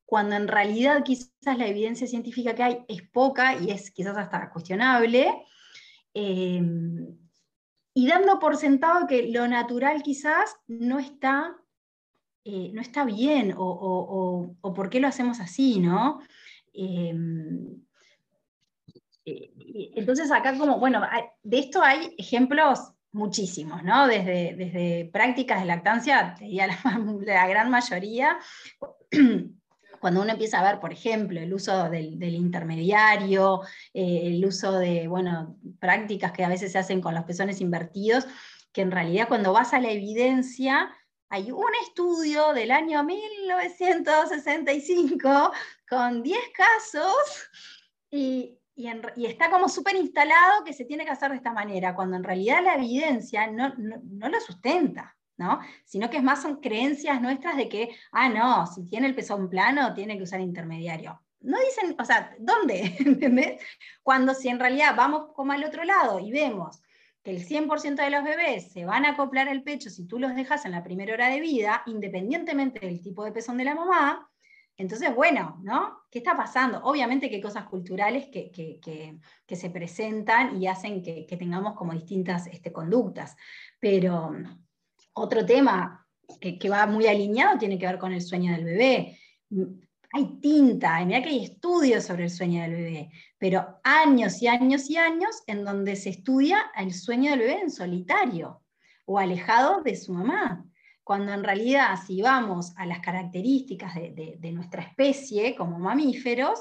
[0.04, 4.50] cuando en realidad quizás la evidencia científica que hay es poca y es quizás hasta
[4.50, 5.44] cuestionable.
[6.14, 6.60] Eh,
[8.00, 11.54] y dando por sentado que lo natural quizás no está,
[12.46, 16.22] eh, no está bien o, por qué lo hacemos así, ¿no?
[16.72, 17.78] Em,
[19.26, 19.50] eh,
[19.96, 21.02] entonces acá como, bueno,
[21.42, 24.06] de esto hay ejemplos muchísimos, ¿no?
[24.06, 26.78] Desde, desde prácticas de lactancia, diría la,
[27.20, 28.38] la gran mayoría,
[30.00, 33.60] cuando uno empieza a ver, por ejemplo, el uso del, intermediario,
[33.92, 38.26] eh, el uso de, bueno, prácticas que a veces se hacen con los pezones invertidos,
[38.72, 40.90] que en realidad cuando vas a la evidencia,
[41.28, 45.52] hay un estudio del año 1965
[45.88, 47.50] con 10 casos
[48.10, 48.56] Y,
[49.16, 52.64] está como súper instalado que se tiene que hacer de esta manera, cuando en realidad
[52.64, 55.14] la evidencia no, no, lo sustenta.
[55.40, 55.58] ¿No?
[55.84, 59.48] Sino que es más son creencias nuestras de que, ah, no, si tiene el pezón
[59.48, 61.20] plano, tiene que usar intermediario.
[61.40, 62.94] No dicen, o sea, ¿dónde?
[64.02, 66.82] Cuando si en realidad vamos como al otro lado y vemos
[67.22, 70.34] que el 100% de los bebés se van a acoplar el pecho si tú los
[70.34, 74.30] dejas en la primera hora de vida, independientemente del tipo de pezón de la mamá,
[74.76, 76.04] entonces, bueno, ¿no?
[76.10, 76.80] ¿Qué está pasando?
[76.84, 82.46] Obviamente que hay cosas culturales que, que, se presentan y hacen que, tengamos como distintas
[82.46, 83.36] este, conductas,
[83.78, 84.32] pero
[85.12, 86.06] otro tema
[86.40, 89.18] que, va muy alineado tiene que ver con el sueño del bebé
[90.12, 94.90] hay tinta, mira que hay estudios sobre el sueño del bebé, pero años y años
[94.90, 98.62] y años en donde se estudia el sueño del bebé en solitario
[99.04, 100.64] o alejado de su mamá.
[101.04, 106.60] Cuando en realidad, si vamos a las características de, nuestra especie como mamíferos,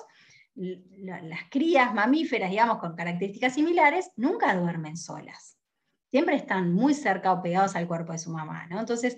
[0.55, 5.58] las crías mamíferas, digamos, con características similares, nunca duermen solas.
[6.11, 8.67] Siempre están muy cerca o pegados al cuerpo de su mamá.
[8.67, 8.79] ¿no?
[8.79, 9.15] Entonces,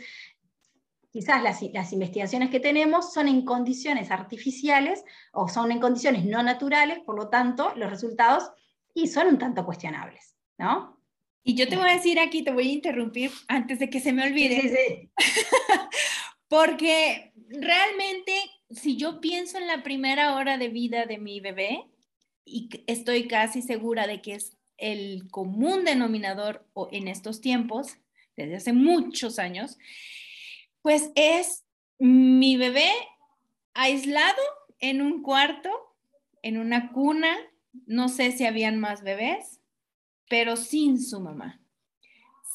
[1.11, 1.61] quizás las,
[1.93, 7.29] investigaciones que tenemos son en condiciones artificiales o son en condiciones no naturales, por lo
[7.29, 8.51] tanto, los resultados
[8.93, 10.99] y son un tanto cuestionables, ¿no?
[11.43, 14.13] Y yo te voy a decir aquí, te voy a interrumpir antes de que se
[14.13, 14.61] me olvide.
[14.61, 15.11] Sí, sí.
[16.47, 18.33] Porque realmente,
[18.69, 21.91] si yo pienso en la primera hora de vida de mi bebé,
[22.45, 27.97] y estoy casi segura de que es el común denominador en estos tiempos,
[28.35, 29.77] desde hace muchos años,
[30.81, 31.63] pues es
[31.99, 32.89] mi bebé
[33.73, 34.41] aislado
[34.79, 35.69] en un cuarto,
[36.41, 37.37] en una cuna,
[37.85, 39.61] no sé si habían más bebés,
[40.27, 41.61] pero sin su mamá,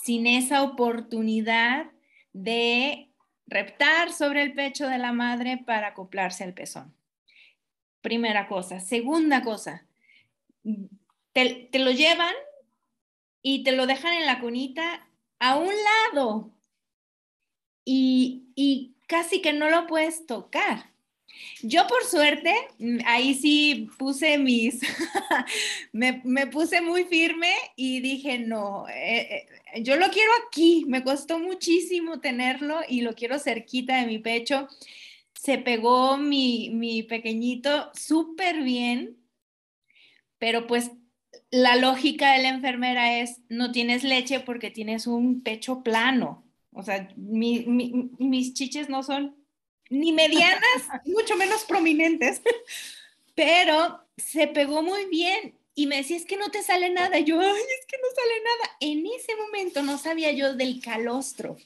[0.02, 1.90] sin esa oportunidad
[2.32, 3.10] de
[3.46, 6.94] reptar sobre el pecho de la madre para acoplarse al pezón.
[8.00, 8.80] Primera cosa.
[8.80, 9.86] Segunda cosa,
[11.44, 12.34] te, lo llevan
[13.42, 15.06] y te lo dejan en la cunita
[15.38, 15.72] a un
[16.14, 16.50] lado
[17.84, 20.90] y, casi que no lo puedes tocar.
[21.62, 24.80] Yo por suerte, mm, ahí sí puse mis,
[25.92, 31.38] me, puse muy firme y dije, no, eh, eh, yo lo quiero aquí, me costó
[31.38, 34.68] muchísimo tenerlo y lo quiero cerquita de mi pecho.
[35.34, 39.18] Se pegó mi, mi pequeñito súper bien,
[40.38, 40.90] pero pues
[41.56, 46.44] la lógica de la enfermera es, no tienes leche porque tienes un pecho plano.
[46.70, 49.34] O sea, mis chiches no son
[49.88, 50.60] ni medianas,
[51.06, 52.42] mucho menos prominentes,
[53.34, 57.18] pero se pegó muy bien y me decía, es que no te sale nada.
[57.18, 58.76] Y yo, ay, es que no sale nada.
[58.80, 61.56] En ese momento no sabía yo del calostro.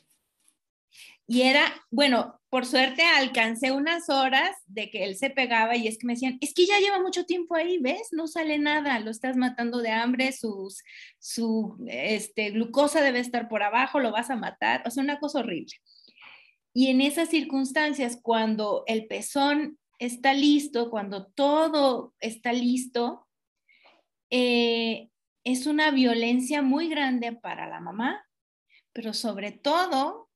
[1.26, 5.98] Y era, bueno, por suerte alcancé unas horas de que él se pegaba y es
[5.98, 8.08] que me decían, es que ya lleva mucho tiempo ahí, ¿ves?
[8.10, 10.82] No sale nada, lo estás matando de hambre, sus,
[11.20, 15.38] su este, glucosa debe estar por abajo, lo vas a matar, o sea, una cosa
[15.38, 15.76] horrible.
[16.74, 23.28] Y en esas circunstancias, cuando el pezón está listo, cuando todo está listo,
[24.30, 25.08] eh,
[25.44, 28.24] es una violencia muy grande para la mamá,
[28.92, 30.29] pero sobre todo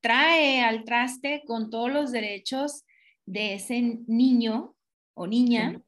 [0.00, 2.84] trae al traste con todos los derechos
[3.26, 4.74] de ese niño
[5.14, 5.82] o niña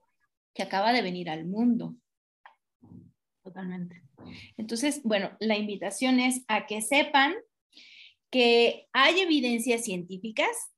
[0.54, 1.94] que acaba de venir al mundo.
[3.42, 4.02] Totalmente.
[4.56, 7.34] Entonces, bueno, la invitación es a que sepan
[8.30, 10.71] que hay evidencias científicas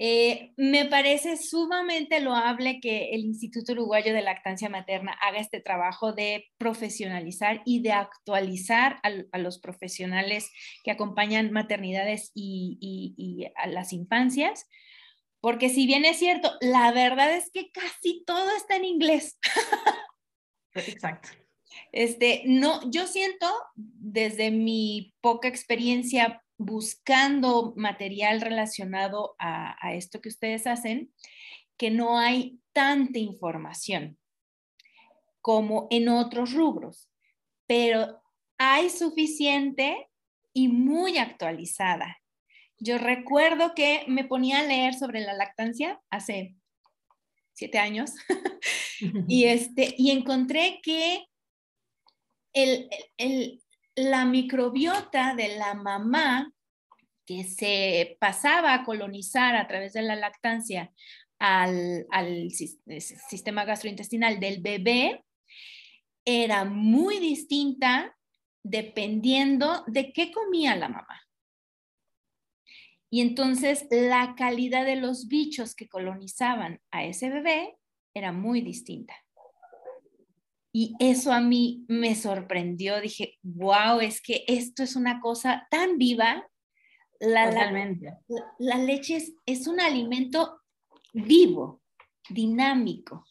[0.00, 6.12] eh, me parece sumamente loable que el Instituto Uruguayo de Lactancia Materna haga este trabajo
[6.12, 10.52] de profesionalizar y de actualizar a, los profesionales
[10.84, 14.68] que acompañan maternidades y, a las infancias,
[15.40, 19.36] porque si bien es cierto, la verdad es que casi todo está en inglés.
[20.74, 21.30] Exacto.
[21.90, 30.66] Este, no, yo siento desde mi poca experiencia buscando material relacionado a, esto que ustedes
[30.66, 31.12] hacen,
[31.76, 34.18] que no hay tanta información
[35.40, 37.08] como en otros rubros,
[37.66, 38.20] pero
[38.58, 40.10] hay suficiente
[40.52, 42.18] y muy actualizada.
[42.76, 46.56] Yo recuerdo que me ponía a leer sobre la lactancia hace
[47.52, 48.12] siete años
[49.28, 51.24] y, este, y encontré que
[52.52, 53.62] el,
[53.98, 56.52] la microbiota de la mamá
[57.26, 60.92] que se pasaba a colonizar a través de la lactancia
[61.38, 62.06] al,
[62.50, 65.24] sistema gastrointestinal del bebé
[66.24, 68.16] era muy distinta
[68.62, 71.22] dependiendo de qué comía la mamá.
[73.10, 77.78] Y entonces la calidad de los bichos que colonizaban a ese bebé
[78.14, 79.14] era muy distinta.
[80.72, 83.00] Y eso a mí me sorprendió.
[83.00, 86.46] Dije, wow, es que esto es una cosa tan viva.
[87.20, 87.50] La,
[88.58, 90.60] La, leche es, es un alimento
[91.12, 91.80] vivo,
[92.28, 93.24] dinámico.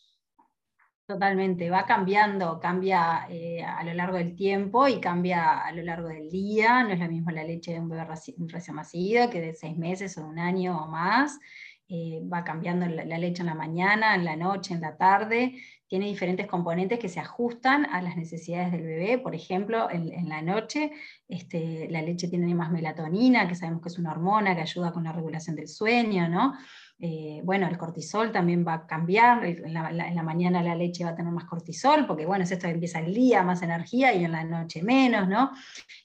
[1.07, 6.09] Totalmente, va cambiando, cambia eh, a lo largo del tiempo y cambia a lo largo
[6.09, 6.83] del día.
[6.83, 10.17] No es lo mismo la leche de un bebé recién nacido que de seis meses
[10.17, 11.39] o un año o más.
[11.87, 15.55] Eh, va cambiando la, leche en la mañana, en la noche, en la tarde.
[15.87, 19.17] Tiene diferentes componentes que se ajustan a las necesidades del bebé.
[19.17, 20.91] Por ejemplo, en, la noche
[21.27, 25.05] este, la leche tiene más melatonina, que sabemos que es una hormona que ayuda con
[25.05, 26.53] la regulación del sueño, ¿no?
[26.99, 31.15] Eh, bueno, el cortisol también va a cambiar, en la, mañana la leche va a
[31.15, 34.31] tener más cortisol, porque bueno, es esto que empieza el día, más energía, y en
[34.31, 35.51] la noche menos, ¿no?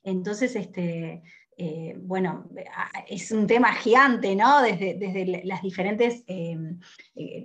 [0.04, 1.22] Entonces, este,
[1.56, 2.48] eh, bueno,
[3.06, 4.62] es un tema gigante, ¿no?
[4.62, 6.56] Desde, desde las diferentes, eh,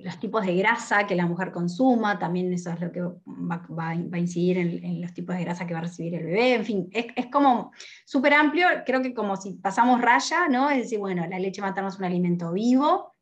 [0.04, 3.96] los tipos de grasa que la mujer consuma, también eso es lo que va, a
[4.18, 7.08] incidir en, los tipos de grasa que va a recibir el bebé, en fin, es,
[7.16, 7.72] es como
[8.06, 10.70] súper amplio, creo que como si pasamos raya, ¿no?
[10.70, 13.17] Es decir, bueno, la leche materna es un alimento vivo,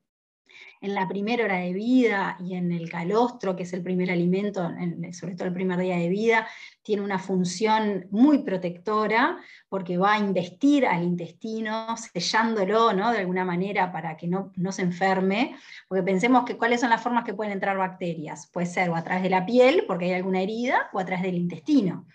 [0.82, 4.70] en la primera hora de vida y en el calostro, que es el primer alimento,
[5.12, 6.48] sobre todo el primer día de vida,
[6.84, 9.38] tiene una función muy protectora
[9.70, 13.12] porque va a investir al intestino, sellándolo ¿no?
[13.12, 15.56] de alguna manera para que no, no se enferme,
[15.88, 18.48] porque pensemos que cuáles son las formas que pueden entrar bacterias.
[18.52, 21.24] Puede ser o a través de la piel, porque hay alguna herida, o a través
[21.24, 22.06] del intestino.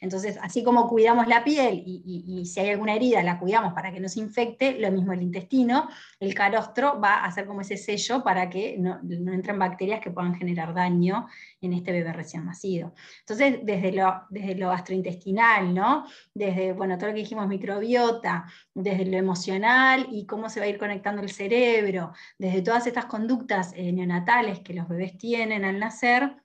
[0.00, 4.00] Entonces, así como cuidamos la piel y, si hay alguna herida la cuidamos para que
[4.00, 5.88] no se infecte, lo mismo el intestino,
[6.18, 9.00] el calostro va a hacer como ese sello para que no,
[9.32, 11.26] entren bacterias que puedan generar daño
[11.60, 12.94] en este bebé recién nacido.
[13.20, 16.06] Entonces, desde lo, desde lo gastrointestinal, ¿no?
[16.32, 20.68] Desde, bueno, todo lo que dijimos, microbiota, desde lo emocional y cómo se va a
[20.68, 25.78] ir conectando el cerebro, desde todas estas conductas eh, neonatales que los bebés tienen al
[25.78, 26.43] nacer,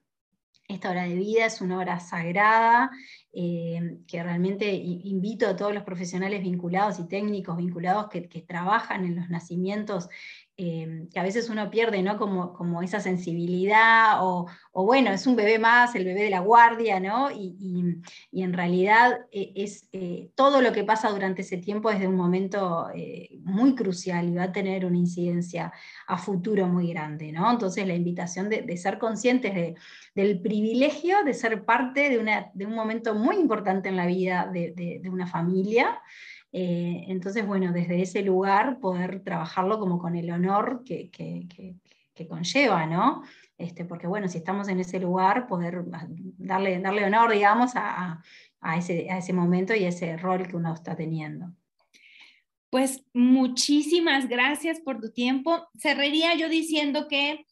[0.70, 2.92] esta hora de vida es una hora sagrada,
[3.34, 9.04] eh, que realmente invito a todos los profesionales vinculados y técnicos vinculados que, que trabajan
[9.04, 10.10] en los nacimientos
[10.62, 12.18] Em, que a veces uno pierde, ¿no?
[12.18, 17.00] Como, como esa sensibilidad, o, bueno, es un bebé más, el bebé de la guardia,
[17.00, 17.32] ¿no?
[17.32, 18.02] Y,
[18.34, 22.16] en realidad eh, es eh, todo lo que pasa durante ese tiempo es de un
[22.16, 25.72] momento eh, muy crucial y va a tener una incidencia
[26.08, 27.50] a futuro muy grande, ¿no?
[27.50, 29.76] Entonces la invitación de, ser conscientes de,
[30.14, 35.10] del privilegio de ser parte de, de, un momento muy importante en la vida de
[35.10, 36.02] una familia.
[36.52, 41.10] Eh, entonces, bueno, desde ese lugar poder trabajarlo como con el honor que,
[42.28, 43.24] conlleva, ¿no?
[43.58, 45.84] Este, porque bueno, si estamos en ese lugar, poder
[46.38, 48.22] darle, darle honor, digamos, a,
[48.78, 51.54] ese, a ese momento y ese rol que uno está teniendo.
[52.70, 55.68] Pues muchísimas gracias por tu tiempo.
[55.78, 57.46] Cerraría yo diciendo que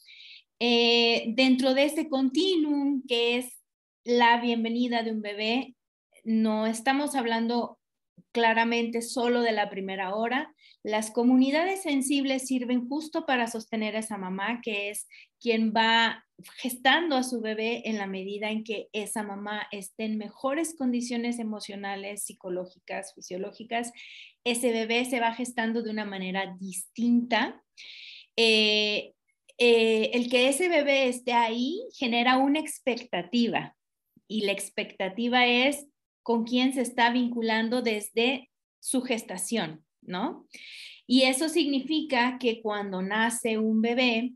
[0.60, 3.58] eh, dentro de este continuum que es
[4.04, 5.76] la bienvenida de un bebé,
[6.24, 7.77] no estamos hablando
[8.32, 10.54] claramente solo de la primera hora.
[10.84, 15.08] Las comunidades sensibles sirven justo para sostener a esa mamá, que es
[15.40, 16.26] quien va
[16.58, 21.40] gestando a su bebé en la medida en que esa mamá esté en mejores condiciones
[21.40, 23.92] emocionales, psicológicas, fisiológicas.
[24.44, 27.64] Ese bebé se va gestando de una manera distinta.
[28.36, 29.14] Eh,
[29.58, 33.76] eh, el que ese bebé esté ahí genera una expectativa
[34.28, 35.88] y la expectativa es
[36.28, 38.52] con quién se está vinculando desde
[38.82, 40.46] su gestación, ¿no?
[41.08, 44.34] Y eso significa que cuando nace un bebé,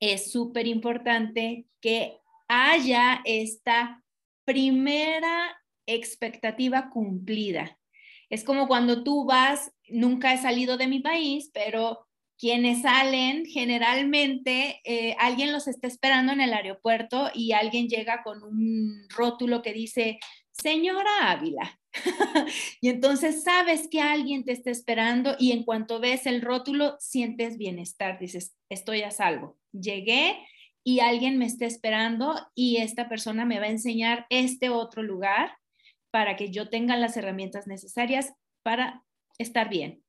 [0.00, 2.16] es súper importante que
[2.48, 4.02] haya esta
[4.46, 5.54] primera
[5.84, 7.78] expectativa cumplida.
[8.30, 12.06] Es como cuando tú vas, nunca he salido de mi país, pero
[12.38, 18.42] quienes salen, generalmente eh, alguien los está esperando en el aeropuerto y alguien llega con
[18.42, 20.18] un rótulo que dice
[20.60, 21.80] señora Ávila.
[22.80, 27.56] y entonces sabes que alguien te está esperando y en cuanto ves el rótulo sientes
[27.56, 29.58] bienestar, dices, estoy a salvo.
[29.72, 30.38] Llegué
[30.84, 35.56] y alguien me está esperando y esta persona me va a enseñar este otro lugar
[36.10, 38.32] para que yo tenga las herramientas necesarias
[38.62, 39.04] para
[39.38, 40.02] estar bien.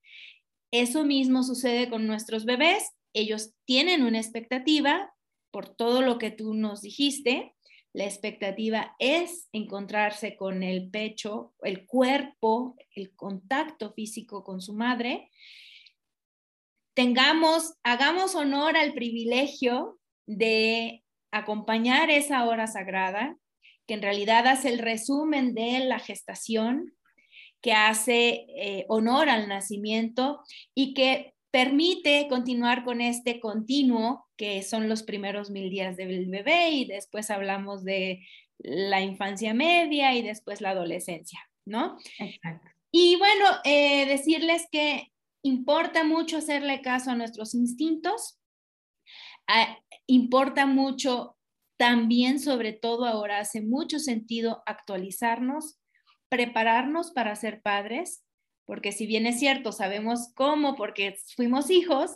[0.71, 2.91] Eso mismo sucede con nuestros bebés.
[3.13, 5.13] Ellos tienen una expectativa
[5.51, 7.55] por todo lo que tú nos dijiste,
[7.99, 15.29] la expectativa es encontrarse con el pecho, el cuerpo, el contacto físico con su madre.
[16.93, 23.37] Tengamos, hagamos honor al privilegio de acompañar esa hora sagrada,
[23.85, 26.93] que en realidad hace el resumen de la gestación,
[27.61, 30.39] que hace eh, honor al nacimiento
[30.73, 36.69] y que permite continuar con este continuo que son los primeros mil días del bebé
[36.69, 38.25] y después hablamos de
[38.59, 41.97] la infancia media y después la adolescencia, ¿no?
[42.19, 42.67] Exacto.
[42.91, 45.11] Y bueno, eh, decirles que
[45.43, 48.39] importa mucho hacerle caso a nuestros instintos,
[49.47, 49.77] ah,
[50.07, 51.37] importa mucho
[51.77, 55.79] también, sobre todo ahora, hace mucho sentido actualizarnos,
[56.27, 58.23] prepararnos para ser padres,
[58.69, 62.15] porque si bien es cierto, sabemos cómo, porque fuimos hijos,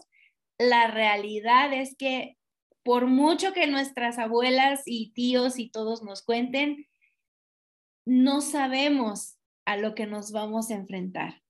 [0.60, 2.38] la realidad es que
[2.84, 6.86] por mucho que nuestras abuelas y tíos y todos nos cuenten,
[8.06, 11.42] no sabemos a lo que nos vamos a enfrentar.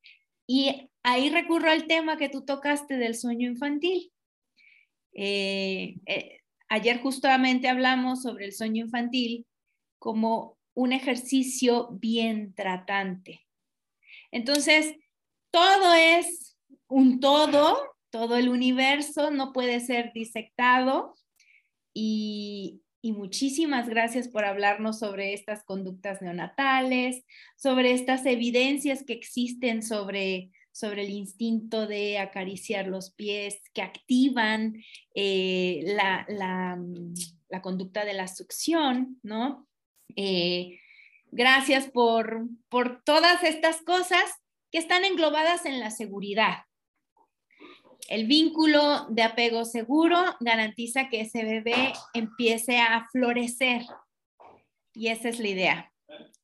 [0.48, 4.14] Y ahí recurro al tema que tú tocaste del sueño infantil.
[5.12, 6.40] Eh, eh,
[6.70, 9.46] ayer justamente hablamos sobre el sueño infantil
[10.00, 13.43] como un ejercicio bien tratante.
[14.34, 14.96] Entonces,
[15.52, 16.58] todo es
[16.88, 17.78] un todo,
[18.10, 21.16] todo el universo no puede ser disectado
[21.94, 27.26] y, muchísimas gracias por hablarnos sobre estas conductas neonatales,
[27.58, 34.82] sobre estas evidencias que existen sobre, sobre el instinto de acariciar los pies, que activan
[35.16, 36.26] eh, la,
[37.50, 39.68] la, conducta de la succión, ¿no?
[40.16, 40.80] Eh,
[41.34, 44.24] gracias por, por todas estas cosas
[44.72, 46.64] que están englobadas en la seguridad,
[48.10, 53.84] el vínculo de apego seguro garantiza que ese bebé empiece a florecer.
[54.94, 55.92] Y esa es la idea,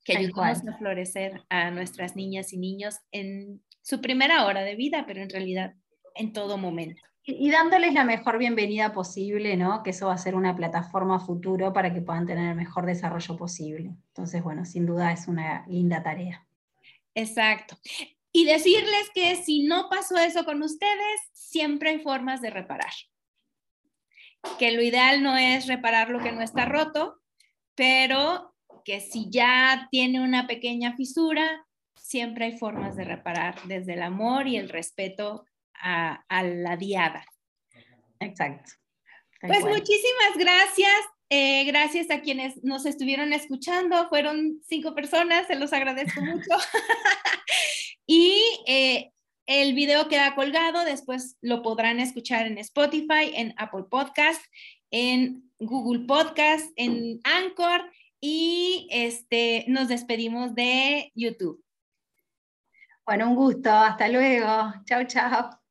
[0.04, 5.06] que ayudemos a florecer a nuestras niñas y niños en su primera hora de vida,
[5.06, 5.76] pero en realidad
[6.16, 7.02] en todo momento.
[7.32, 9.84] Y, dándoles la mejor bienvenida posible, ¿no?
[9.84, 13.38] Que eso va a ser una plataforma futuro para que puedan tener el mejor desarrollo
[13.38, 13.91] posible.
[14.07, 16.47] Entonces, bueno, sin duda es una linda tarea.
[17.13, 17.77] Exacto.
[18.32, 22.93] Y decirles que si no pasó eso con ustedes, siempre hay formas de reparar.
[24.57, 27.21] Que lo ideal no es reparar lo que no está roto,
[27.75, 34.01] pero que si ya tiene una pequeña fisura, siempre hay formas de reparar desde el
[34.01, 35.45] amor y el respeto
[35.82, 37.25] a, la diada.
[38.19, 38.71] Exacto.
[39.41, 40.97] Pues muchísimas gracias.
[41.30, 44.09] Eh, gracias a quienes nos estuvieron escuchando.
[44.09, 46.49] Fueron cinco personas, se los agradezco mucho.
[48.07, 49.11] y eh,
[49.45, 54.43] el video queda colgado, después lo podrán escuchar en Spotify, en Apple Podcast,
[54.91, 57.89] en Google Podcast, en Anchor
[58.21, 61.63] y este, nos despedimos de YouTube.
[63.05, 63.71] Bueno, un gusto.
[63.71, 64.73] Hasta luego.
[64.86, 65.59] Chao, chao.